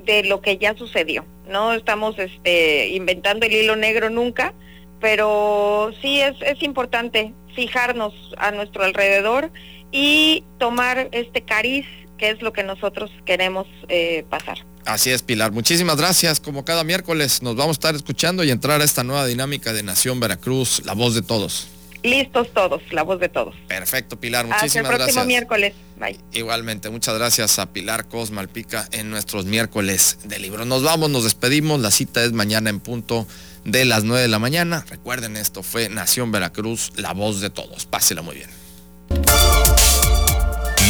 de 0.04 0.24
lo 0.24 0.40
que 0.40 0.58
ya 0.58 0.74
sucedió. 0.76 1.24
No 1.48 1.72
estamos 1.72 2.18
este, 2.18 2.88
inventando 2.88 3.46
el 3.46 3.52
hilo 3.52 3.76
negro 3.76 4.10
nunca, 4.10 4.54
pero 5.00 5.92
sí 6.00 6.20
es, 6.20 6.36
es 6.42 6.62
importante 6.62 7.32
fijarnos 7.54 8.14
a 8.38 8.50
nuestro 8.50 8.84
alrededor 8.84 9.50
y 9.92 10.44
tomar 10.58 11.08
este 11.12 11.42
cariz 11.42 11.86
que 12.20 12.28
es 12.28 12.42
lo 12.42 12.52
que 12.52 12.62
nosotros 12.62 13.10
queremos 13.24 13.66
eh, 13.88 14.24
pasar. 14.28 14.58
Así 14.84 15.10
es, 15.10 15.22
Pilar. 15.22 15.52
Muchísimas 15.52 15.96
gracias. 15.96 16.40
Como 16.40 16.64
cada 16.64 16.84
miércoles 16.84 17.42
nos 17.42 17.56
vamos 17.56 17.74
a 17.74 17.78
estar 17.78 17.94
escuchando 17.94 18.44
y 18.44 18.50
entrar 18.50 18.80
a 18.80 18.84
esta 18.84 19.04
nueva 19.04 19.26
dinámica 19.26 19.72
de 19.72 19.82
Nación 19.82 20.20
Veracruz, 20.20 20.82
la 20.84 20.94
voz 20.94 21.14
de 21.14 21.22
todos. 21.22 21.68
Listos 22.02 22.48
todos, 22.54 22.80
la 22.92 23.02
voz 23.02 23.20
de 23.20 23.28
todos. 23.28 23.54
Perfecto, 23.68 24.18
Pilar. 24.18 24.46
Muchísimas 24.46 24.76
Hasta 24.76 24.90
el 24.90 24.96
próximo 24.96 25.24
miércoles. 25.26 25.74
Bye. 25.98 26.18
Igualmente, 26.32 26.88
muchas 26.88 27.14
gracias 27.14 27.58
a 27.58 27.72
Pilar 27.72 28.08
Cosmalpica 28.08 28.88
en 28.92 29.10
nuestros 29.10 29.44
miércoles 29.44 30.18
de 30.24 30.38
libro. 30.38 30.64
Nos 30.64 30.82
vamos, 30.82 31.10
nos 31.10 31.24
despedimos. 31.24 31.80
La 31.80 31.90
cita 31.90 32.24
es 32.24 32.32
mañana 32.32 32.70
en 32.70 32.80
punto 32.80 33.26
de 33.66 33.84
las 33.84 34.04
9 34.04 34.22
de 34.22 34.28
la 34.28 34.38
mañana. 34.38 34.86
Recuerden, 34.88 35.36
esto 35.36 35.62
fue 35.62 35.90
Nación 35.90 36.32
Veracruz, 36.32 36.92
la 36.96 37.12
voz 37.12 37.42
de 37.42 37.50
todos. 37.50 37.84
Pásela 37.84 38.22
muy 38.22 38.36
bien. 38.36 38.50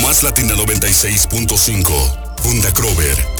Más 0.01 0.23
Latina 0.23 0.55
96.5. 0.55 2.39
Funda 2.39 2.71
Crover 2.71 3.40